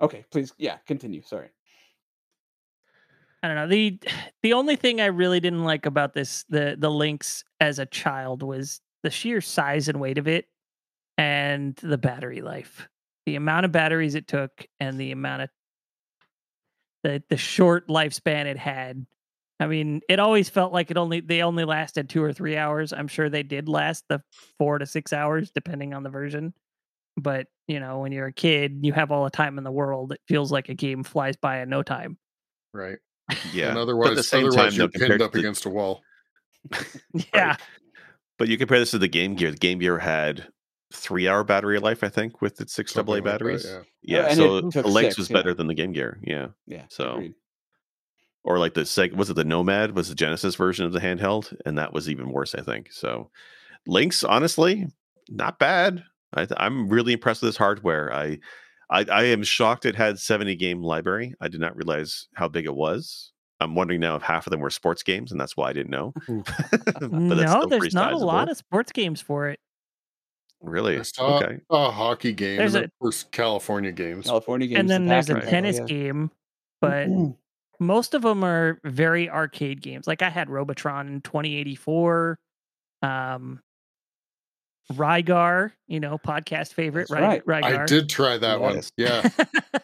[0.00, 1.22] Okay, please, yeah, continue.
[1.22, 1.48] Sorry.
[3.42, 3.66] I don't know.
[3.66, 3.98] The
[4.44, 8.44] the only thing I really didn't like about this the the Lynx as a child
[8.44, 10.46] was the sheer size and weight of it
[11.16, 12.88] and the battery life.
[13.26, 15.50] The amount of batteries it took and the amount of
[17.02, 19.04] the the short lifespan it had
[19.60, 22.92] I mean, it always felt like it only they only lasted two or three hours.
[22.92, 24.22] I'm sure they did last the
[24.58, 26.54] four to six hours, depending on the version.
[27.16, 30.12] But you know, when you're a kid, you have all the time in the world.
[30.12, 32.18] It feels like a game flies by in no time.
[32.72, 32.98] Right.
[33.52, 33.68] Yeah.
[33.70, 35.70] And But at the otherwise, same otherwise time, you're though, pinned up the- against a
[35.70, 36.02] wall.
[37.34, 37.56] Yeah,
[38.38, 39.50] But you compare this to the Game Gear.
[39.50, 40.46] The Game Gear had
[40.92, 43.66] three hour battery life, I think, with its six AA Something like that, batteries.
[43.66, 43.80] yeah.
[44.20, 45.36] yeah, and so it the Lynx six, was yeah.
[45.36, 46.18] better than the Game Gear.
[46.22, 46.48] Yeah.
[46.66, 46.84] Yeah.
[46.90, 47.34] So- agreed.
[48.48, 51.54] Or like the seg was it the Nomad was the Genesis version of the handheld,
[51.66, 52.90] and that was even worse, I think.
[52.90, 53.30] So
[53.86, 54.86] Lynx, honestly,
[55.28, 56.02] not bad.
[56.32, 58.10] I th- I'm really impressed with this hardware.
[58.10, 58.38] I,
[58.90, 61.34] I I am shocked it had 70 game library.
[61.42, 63.32] I did not realize how big it was.
[63.60, 65.90] I'm wondering now if half of them were sports games, and that's why I didn't
[65.90, 66.14] know.
[67.00, 69.60] But no, there's pretty not a lot of sports games for it.
[70.62, 70.98] Really?
[70.98, 71.58] I saw Okay.
[71.68, 74.26] a hockey game, There's and a- California games.
[74.26, 74.80] California games.
[74.80, 75.84] and then the there's a tennis yeah.
[75.84, 76.30] game,
[76.80, 77.32] but mm-hmm.
[77.80, 80.06] Most of them are very arcade games.
[80.06, 82.38] Like I had Robotron 2084,
[83.02, 83.60] um,
[84.92, 87.42] Rygar, you know, podcast favorite, That's right?
[87.46, 87.62] right.
[87.62, 87.78] Rygar.
[87.82, 88.80] I did try that one.
[88.96, 89.28] Yeah.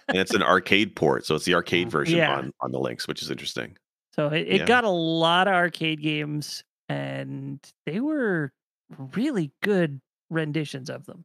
[0.08, 2.36] And it's an arcade port, so it's the arcade version Yeah.
[2.36, 3.76] on on the Lynx, which is interesting.
[4.14, 4.64] so it, it Yeah.
[4.64, 8.52] got a lot of arcade games, and they were
[9.16, 11.24] really good renditions of them.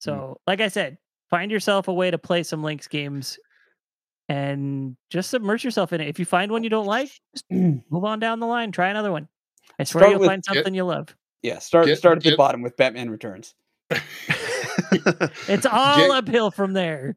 [0.00, 0.96] So, like I said,
[1.28, 3.38] find yourself a way to play some Lynx games
[4.32, 6.08] and just submerge yourself in it.
[6.08, 9.12] If you find one you don't like, just move on down the line, try another
[9.12, 9.28] one.
[9.78, 11.14] I swear Start you'll with- find something you love.
[11.42, 11.58] yeah.
[11.58, 13.54] Start Get- start at the bottom with Batman Returns.
[15.48, 17.16] It's all Get- uphill from there.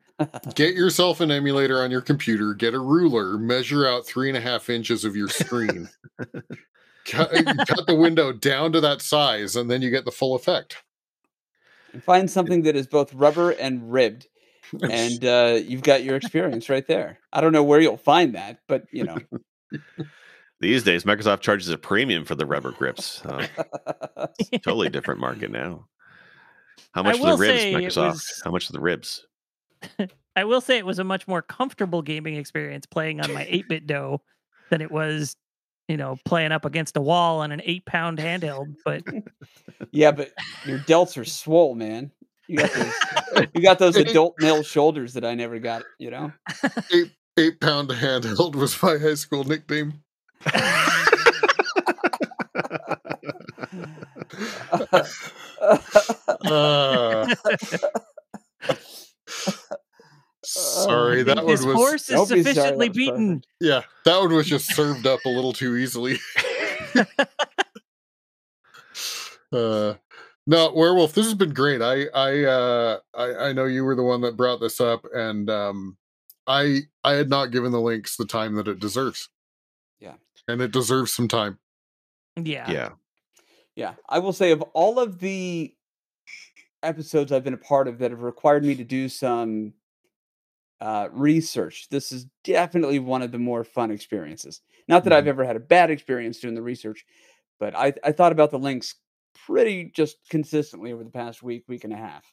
[0.55, 4.41] Get yourself an emulator on your computer, get a ruler, measure out three and a
[4.41, 5.89] half inches of your screen.
[7.05, 10.35] cut, eh, cut the window down to that size, and then you get the full
[10.35, 10.77] effect.
[11.93, 14.27] And find something that is both rubber and ribbed,
[14.89, 17.19] and uh, you've got your experience right there.
[17.33, 19.17] I don't know where you'll find that, but you know.
[20.61, 23.23] These days, Microsoft charges a premium for the rubber grips.
[23.25, 23.45] Uh,
[24.63, 25.85] totally different market now.
[26.93, 28.11] How much for the ribs, Microsoft?
[28.11, 29.25] was- How much for the ribs?
[30.37, 33.67] I will say it was a much more comfortable gaming experience playing on my 8
[33.67, 34.21] bit dough
[34.69, 35.35] than it was,
[35.89, 38.75] you know, playing up against a wall on an eight pound handheld.
[38.83, 39.03] But
[39.91, 40.31] yeah, but
[40.65, 42.11] your delts are swole, man.
[42.47, 42.93] You got those.
[43.53, 45.83] you got those adult male shoulders that I never got.
[45.99, 46.31] You know.
[47.37, 50.01] Eight pound handheld was my high school nickname.
[56.47, 57.35] Uh,
[60.43, 63.41] sorry, that one was horse is Don't sorry, sufficiently that beaten.
[63.59, 66.19] yeah, that one was just served up a little too easily.
[69.51, 69.93] uh
[70.47, 74.03] no werewolf this has been great i i uh I, I know you were the
[74.03, 75.97] one that brought this up and um
[76.47, 79.29] i i had not given the Lynx the time that it deserves
[79.99, 80.15] Yeah.
[80.47, 81.57] and it deserves some time
[82.37, 82.69] Yeah.
[82.71, 82.89] Yeah.
[83.77, 85.75] Yeah, I will say of all of the
[86.81, 89.73] episodes I've been a part of that have required me to do some
[90.81, 94.61] uh, research, this is definitely one of the more fun experiences.
[94.87, 95.27] Not that I've Mhm.
[95.29, 97.05] ever had a bad experience doing the research,
[97.59, 98.95] but I, I thought about the Lynx
[99.45, 102.23] pretty just consistently over the past week, week and a half.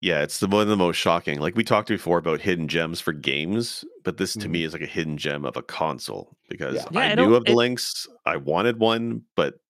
[0.00, 1.38] Yeah, it's the one of the most shocking.
[1.38, 4.66] Like we talked before about hidden gems for games, but this to me mm-hmm.
[4.66, 6.84] is like a hidden gem of a console because Yeah.
[6.90, 8.08] Yeah, I I knew don't- of the it- Lynx.
[8.26, 9.60] I wanted one, but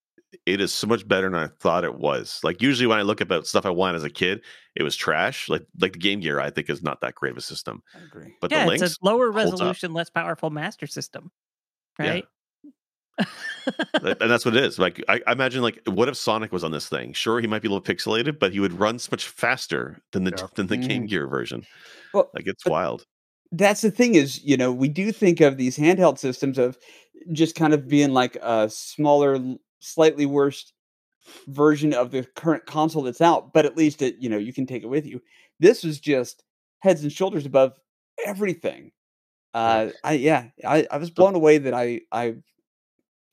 [0.47, 2.41] it is so much better than I thought it was.
[2.43, 4.41] Like usually when I look about stuff I wanted as a kid,
[4.75, 5.51] it was trash.
[5.51, 7.83] Like like the Game Gear, I think is not that great of a system.
[7.95, 8.35] I agree.
[8.41, 11.31] But yeah, the it's Lynx, a lower resolution, less powerful master system.
[11.99, 12.09] Yeah.
[12.09, 12.25] Right?
[13.19, 14.79] That- and that's what it is.
[14.79, 17.13] Like I, I imagine, like what if Sonic was on this thing?
[17.13, 20.25] Sure, he might be a little pixelated, but he would run so much faster than
[20.25, 20.47] the Yeah.
[20.55, 21.09] than the Game Mhm.
[21.09, 21.65] Gear version.
[22.13, 23.07] Well, Like it's wild.
[23.53, 26.79] that's the thing is you know we do think of these handheld systems of
[27.33, 29.39] just kind of being like a smaller
[29.81, 30.73] slightly worse
[31.47, 34.67] version of the current console that's out but at least it you know you can
[34.67, 35.21] take it with you
[35.61, 36.43] this was just
[36.81, 37.75] heads and shoulders above
[38.27, 38.91] everything
[39.55, 42.35] uh i yeah i, I was blown away that i i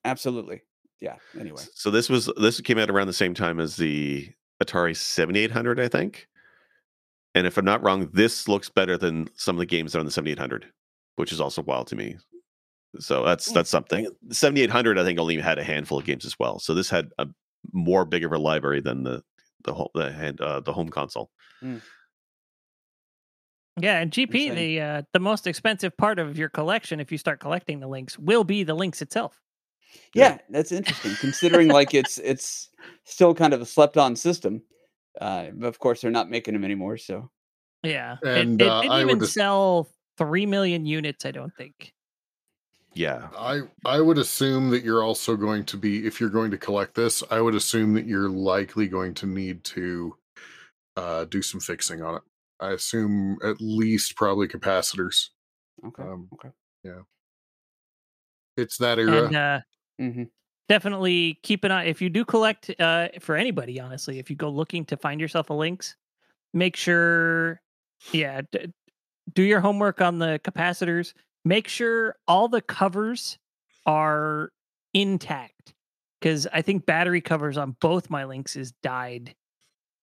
[0.06, 0.62] absolutely
[1.02, 4.30] yeah anyway So this was this came out around the same time as the
[4.64, 6.28] Atari 7800, I think.
[7.36, 10.02] And if I'm not wrong, this looks better than some of the games that are
[10.02, 10.66] on the 7800,
[11.16, 12.18] which is also wild to me.
[13.00, 13.54] So that's Hmm.
[13.54, 14.08] that's something.
[14.28, 16.60] The 7800, I think, only had a handful of games as well.
[16.60, 17.28] So this had a
[17.72, 19.24] more big of a library than the
[19.64, 21.30] the home the hand uh, the home console.
[23.80, 24.56] Yeah, and GP, Insane.
[24.56, 28.20] the uh, the most expensive part of your collection, if you start collecting the Lynx,
[28.20, 29.40] will be the Lynx itself.
[30.14, 32.70] Yeah that's interesting considering like it's it's
[33.06, 34.62] still kind of a slept on system
[35.22, 37.30] uh but of course they're not making them anymore so
[37.84, 41.26] Yeah, And, it, it uh, didn't I even would- sell three million units.
[41.26, 41.94] I don't think.
[42.94, 43.30] Yeah.
[43.38, 46.94] I I would assume that you're also going to be if you're going to collect
[46.96, 47.24] this.
[47.32, 50.16] I would assume that you're likely going to need to
[50.98, 52.22] uh, do some fixing on it.
[52.60, 55.30] I assume at least probably capacitors.
[55.86, 56.04] Okay.
[56.04, 56.50] Um, okay.
[56.84, 57.04] Yeah.
[58.58, 59.28] It's that era.
[59.28, 59.60] And uh,
[60.00, 60.24] hmm
[60.68, 64.50] definitely keep an eye if you do collect uh for anybody honestly if you go
[64.50, 65.96] looking to find yourself a Lynx
[66.54, 67.60] make sure
[68.12, 68.72] yeah d-
[69.34, 71.14] do your homework on the capacitors.
[71.46, 73.38] Make sure all the covers
[73.86, 74.52] are
[74.94, 75.74] intact
[76.20, 79.36] because i think battery covers on both my Lynx is died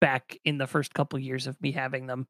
[0.00, 2.26] back in the first couple years of me having them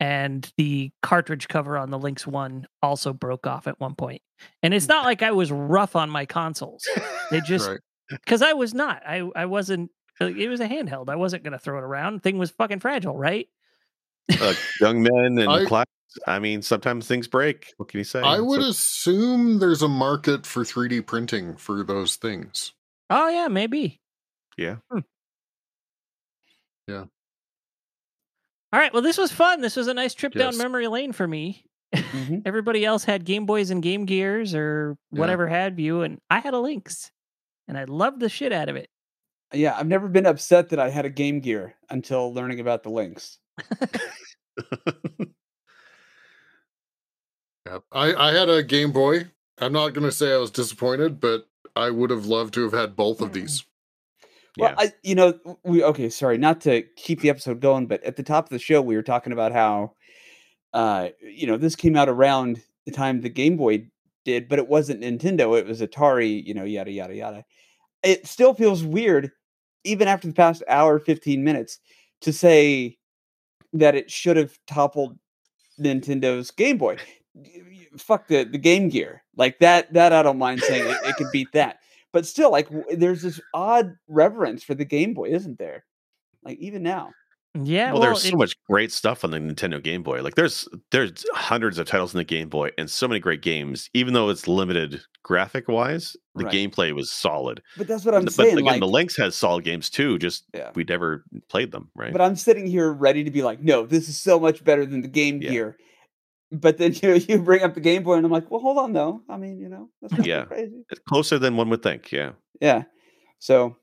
[0.00, 4.20] and the cartridge cover on the lynx one also broke off at one point
[4.62, 6.86] and it's not like i was rough on my consoles
[7.30, 7.80] they just right.
[8.10, 9.02] because I was not.
[9.06, 9.90] I I wasn't.
[10.20, 11.10] It was a handheld.
[11.10, 12.22] I wasn't gonna throw it around.
[12.22, 13.48] Thing was fucking fragile, right?
[14.40, 15.86] Uh, young men and I- class.
[16.26, 17.74] I mean, sometimes things break.
[17.76, 18.20] What can you say?
[18.20, 22.72] I would a- assume there's a market for 3D printing for those things.
[23.10, 24.00] Oh yeah, maybe.
[24.56, 24.76] Yeah.
[26.86, 27.04] Yeah.
[28.72, 28.92] All right.
[28.92, 29.60] Well, this was fun.
[29.60, 31.64] This was a nice trip down memory lane for me.
[31.94, 35.20] hmm Everybody else had Game Boys and Game Gears or Yeah.
[35.20, 37.10] whatever have you, and I had a Lynx,
[37.68, 38.88] and I loved the shit out of it.
[39.54, 42.90] Yeah, I've never been upset that I had a Game Gear until learning about the
[42.90, 43.38] Lynx.
[47.66, 47.78] Yeah.
[47.92, 49.26] I, I had a Game Boy.
[49.58, 52.72] I'm not going to say I was disappointed, but I would have loved to have
[52.72, 53.64] had both of these.
[54.58, 54.74] Well, Yeah.
[54.78, 56.08] I, you know, we okay.
[56.08, 58.96] Sorry, not to keep the episode going, but at the top of the show, we
[58.96, 59.92] were talking about how,
[60.72, 63.86] uh, you know, this came out around the time the Game Boy
[64.24, 65.58] did, but it wasn't Nintendo.
[65.58, 66.44] It was Atari.
[66.44, 67.44] You know, yada yada yada.
[68.02, 69.30] It still feels weird,
[69.84, 71.78] even after the past hour, fifteen minutes,
[72.22, 72.96] to say
[73.72, 75.18] that it should have toppled
[75.80, 76.96] Nintendo's Game Boy.
[77.98, 79.92] Fuck the the Game Gear, like that.
[79.92, 81.78] That I don't mind saying it, it could beat that
[82.16, 82.66] but still like
[82.96, 85.84] there's this odd reverence for the game boy isn't there
[86.42, 87.10] like even now
[87.54, 87.92] Yeah.
[87.92, 90.22] well, Well, there's so much great stuff on the Nintendo Game Boy.
[90.22, 93.88] Like there's there's hundreds of titles in the Game Boy and so many great games.
[93.94, 96.54] Even though it's limited graphic wise, the Right.
[96.54, 97.56] gameplay was solid.
[97.78, 100.18] but that's what i'm but saying again, like the Lynx has solid games too.
[100.18, 100.70] Just Yeah.
[100.74, 102.12] we never played them, right?
[102.12, 105.00] but i'm sitting here ready to be like no this is so much better than
[105.02, 105.50] the game Yeah.
[105.50, 105.76] gear
[106.52, 108.92] but then you you bring up the game boy and i'm like well hold on
[108.92, 110.44] though i mean you know that's not Yeah.
[110.44, 112.12] crazy It's closer than one would think.
[112.12, 112.32] Yeah.
[112.60, 112.84] yeah
[113.38, 113.76] so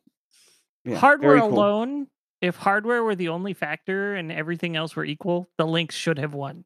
[0.85, 1.49] yeah, hardware cool.
[1.53, 2.07] alone,
[2.41, 6.33] if hardware were the only factor and everything else were equal, the Lynx should have
[6.33, 6.65] won.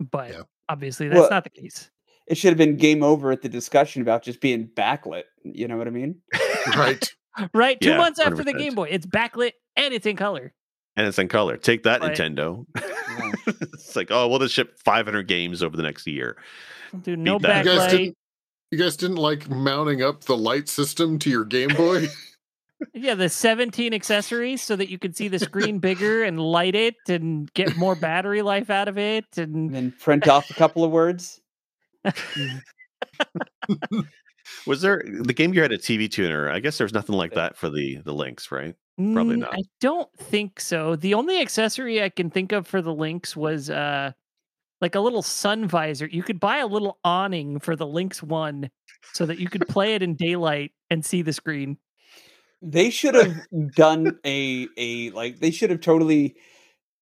[0.00, 0.42] But Yeah.
[0.68, 1.88] obviously, that's Well, not the case.
[2.26, 5.76] it should have been game over at the discussion about just being backlit you know
[5.76, 6.20] what i mean
[6.76, 7.08] Right.
[7.54, 7.78] Right.
[7.80, 8.58] Two Yeah, months after the 100%.
[8.58, 10.54] Game Boy, it's backlit and it's in color.
[10.96, 11.56] And it's in color.
[11.56, 12.16] Take that, Right.
[12.16, 12.64] Nintendo.
[13.72, 16.36] it's like, oh, we'll just ship 500 games over the next year.
[17.02, 17.64] Dude, no that.
[17.64, 17.90] You guys backlight.
[17.90, 18.16] didn't.
[18.72, 22.06] You guys didn't like mounting up the light system to your Game Boy?
[22.92, 26.94] Yeah, the 17 accessories so that you could see the screen bigger and light it
[27.08, 29.24] and get more battery life out of it.
[29.38, 31.40] and And then print off a couple of words
[34.66, 36.50] Was there the Game Gear had a TV tuner?
[36.50, 38.74] I guess there's nothing like that for the the Lynx, right?
[38.96, 39.52] Probably Mm, not.
[39.52, 40.96] I don't think so.
[40.96, 44.12] The only accessory I can think of for the Lynx was uh
[44.80, 46.06] like a little sun visor.
[46.06, 48.70] You could buy a little awning for the Lynx one
[49.12, 51.78] so that you could play it in daylight and see the screen.
[52.62, 53.36] They should have
[53.74, 56.36] done a a like they should have totally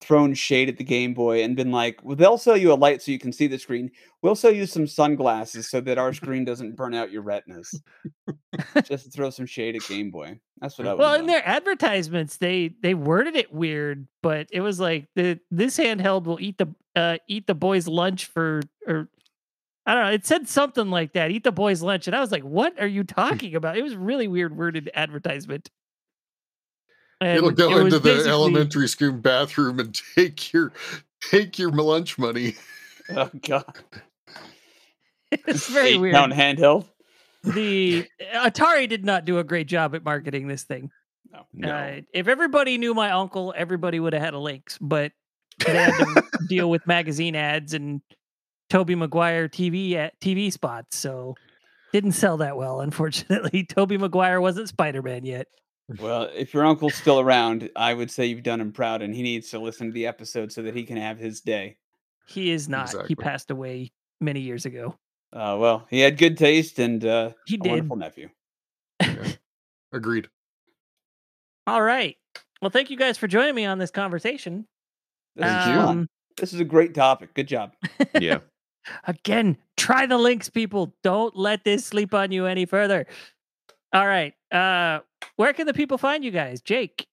[0.01, 3.03] thrown shade at the Game Boy and been like, "Well, they'll sell you a light
[3.03, 3.91] so you can see the screen.
[4.23, 7.81] We'll sell you some sunglasses so that our screen doesn't burn out your retinas."
[8.85, 10.41] Just to throw some shade at Game Boy.
[10.61, 10.95] That's what I.
[10.95, 15.79] Well, in their advertisements, they they worded it weird, but it was like the this
[15.79, 19.09] handheld will eat the uh eat the boys' lunch for or
[19.87, 20.12] I don't know.
[20.12, 21.31] It said something like that.
[21.31, 23.97] Eat the boys' lunch, and I was like, "What are you talking about?" It was
[23.97, 25.71] really weird worded advertisement.
[27.20, 30.73] It'll go it into the elementary school bathroom and take your
[31.31, 32.55] take your lunch money.
[33.11, 33.78] oh god,
[35.31, 36.15] It's very Eight weird.
[36.15, 36.86] pound handheld.
[37.43, 40.91] The Atari did not do a great job at marketing this thing.
[41.32, 41.47] No.
[41.53, 41.69] No.
[41.69, 45.12] Uh, if everybody knew my uncle, everybody would have had a Lynx, but
[45.65, 48.01] they had to deal with magazine ads and
[48.70, 51.35] Tobey Maguire TV at TV spots, so
[51.93, 52.81] didn't sell that well.
[52.81, 55.47] Unfortunately, Tobey Maguire wasn't Spider Man yet.
[56.01, 59.23] Well, if your uncle's still around, I would say you've done him proud, and he
[59.23, 61.77] needs to listen to the episode so that he can have his day.
[62.27, 62.94] He is not.
[63.06, 64.97] He passed away many years ago.
[65.32, 67.70] Uh, well, he had good taste and uh, He a did.
[67.70, 68.28] wonderful nephew.
[69.93, 70.28] Agreed.
[71.66, 72.16] All right.
[72.62, 74.66] Well, thank you guys for joining me on this conversation.
[75.36, 76.06] This is Thank you.
[76.39, 77.35] This is a great topic.
[77.35, 77.73] Good job.
[78.20, 78.39] yeah.
[79.05, 80.94] Again, try the Lynx, people.
[81.02, 83.06] Don't let this sleep on you any further.
[83.95, 84.35] All right.
[84.51, 85.01] Uh,
[85.37, 86.61] where can the people find you guys?
[86.61, 87.07] Jake.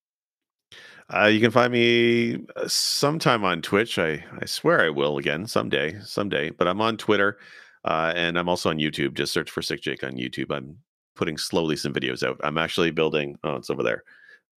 [1.14, 3.98] Uh, you can find me uh, sometime on Twitch.
[3.98, 6.50] I, I swear I will again someday, someday.
[6.50, 7.38] But I'm on Twitter,
[7.84, 9.14] uh, and I'm also on YouTube.
[9.14, 10.50] Just search for Sick Jake on YouTube.
[10.50, 10.76] I'm
[11.14, 12.40] putting slowly some videos out.
[12.42, 13.38] I'm actually building.
[13.44, 14.02] Oh, it's over there.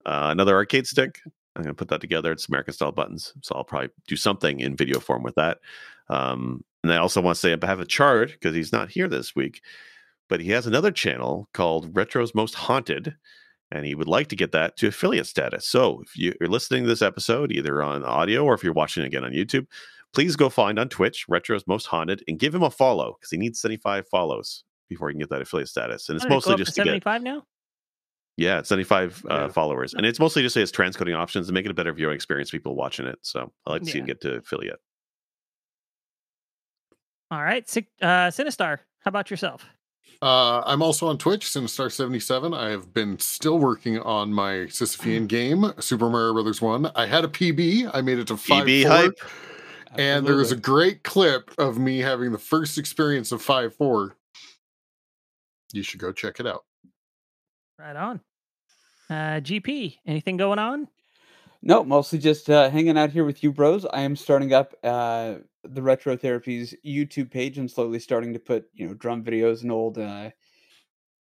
[0.06, 1.20] Uh, another arcade stick.
[1.56, 2.30] I'm gonna put that together.
[2.32, 5.58] It's American style buttons, so I'll probably do something in video form with that.
[6.08, 9.08] Um, and I also want to say on behalf of Chard because he's not here
[9.08, 9.62] this week,
[10.28, 13.16] but he has another channel called Retro's Most Haunted,
[13.70, 15.66] and he would like to get that to affiliate status.
[15.66, 19.06] So if you're listening to this episode, either on audio or if you're watching it
[19.06, 19.66] again on YouTube,
[20.12, 23.38] please go find on Twitch Retro's Most Haunted and give him a follow because he
[23.38, 26.08] needs 75 follows before he can get that affiliate status.
[26.10, 27.44] And it's it mostly up just to get 75 now.
[28.36, 29.48] yeah, it's 75 uh, Yeah.
[29.48, 29.94] followers.
[29.94, 32.50] And it's mostly just say it's transcoding options and make it a better viewing experience
[32.50, 33.18] for people watching it.
[33.22, 34.80] So I like to see him get to affiliate.
[37.30, 37.64] All right.
[38.02, 39.64] Uh, Sinistar, how about yourself?
[40.22, 42.56] Uh, I'm also on Twitch, Sinistar77.
[42.56, 46.92] I have been still working on my Sisyphean game, Super Mario Brothers 1.
[46.94, 47.90] I had a PB.
[47.92, 49.18] I made it to 5 PB hype.
[49.96, 54.16] And there was a great clip of me having the first experience of 5 4.
[55.72, 56.64] You should go check it out.
[57.78, 58.20] Right on.
[59.10, 60.88] Uh, GP, anything going on?
[61.62, 63.84] No, mostly just uh, hanging out here with you, bros.
[63.84, 65.34] I am starting up uh,
[65.64, 69.72] the Retro Therapies YouTube page and slowly starting to put you know drum videos and
[69.72, 70.30] old uh,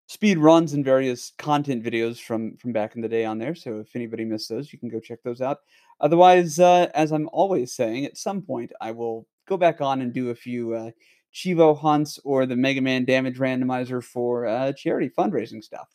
[0.07, 3.55] speed runs and various content videos from from back in the day on there.
[3.55, 5.59] So if anybody missed those, you can go check those out.
[5.99, 10.13] Otherwise, uh, as I'm always saying, at some point I will go back on and
[10.13, 10.91] do a few uh,
[11.33, 15.87] Chivo hunts or the Mega Man Damage Randomizer for uh, charity fundraising stuff.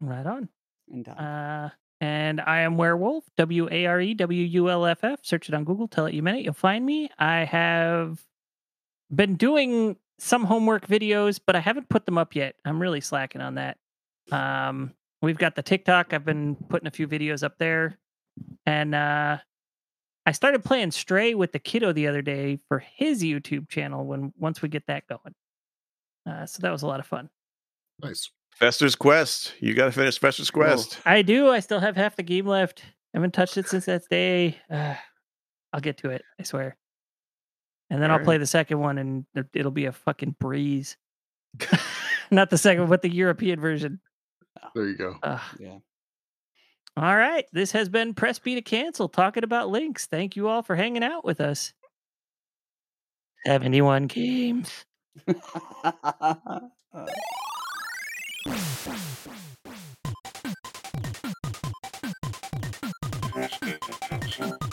[0.00, 0.48] Right on.
[0.92, 5.04] And uh, Uh, and I am Werewolf, W A R E W U L F
[5.04, 5.20] F.
[5.22, 7.10] Search it on Google, tell it you meant it, you'll find me.
[7.18, 8.20] I have
[9.14, 12.56] been doing some homework videos, but I haven't put them up yet.
[12.64, 13.78] I'm really slacking on that.
[14.30, 16.12] Um, we've got the TikTok.
[16.12, 17.98] I've been putting a few videos up there.
[18.66, 19.38] And uh,
[20.26, 24.32] I started playing Stray with the kiddo the other day for his YouTube channel when
[24.38, 25.34] once we get that going.
[26.28, 27.28] Uh, so that was a lot of fun.
[28.02, 28.30] Nice.
[28.58, 29.54] Fester's Quest.
[29.60, 30.98] You got to finish Fester's Quest.
[31.04, 31.48] I do.
[31.50, 32.82] I still have half the game left.
[33.14, 34.58] I haven't touched it since that day.
[34.70, 34.94] Uh,
[35.72, 36.22] I'll get to it.
[36.38, 36.76] I swear.
[37.90, 38.24] And then I'll Alright.
[38.26, 40.96] play the second one, and it- it'll be a fucking breeze.
[42.30, 44.00] Not the second, but the European version.
[44.74, 45.16] There you go.
[45.22, 45.40] Ugh.
[45.58, 45.78] yeah.
[46.96, 47.44] All right.
[47.52, 50.06] This has been Press B to Cancel talking about Lynx.
[50.06, 51.72] Thank you all for hanging out with us.
[53.46, 54.84] 71 games.
[58.46, 58.52] Uh,
[63.32, 64.63] Press it, cancel.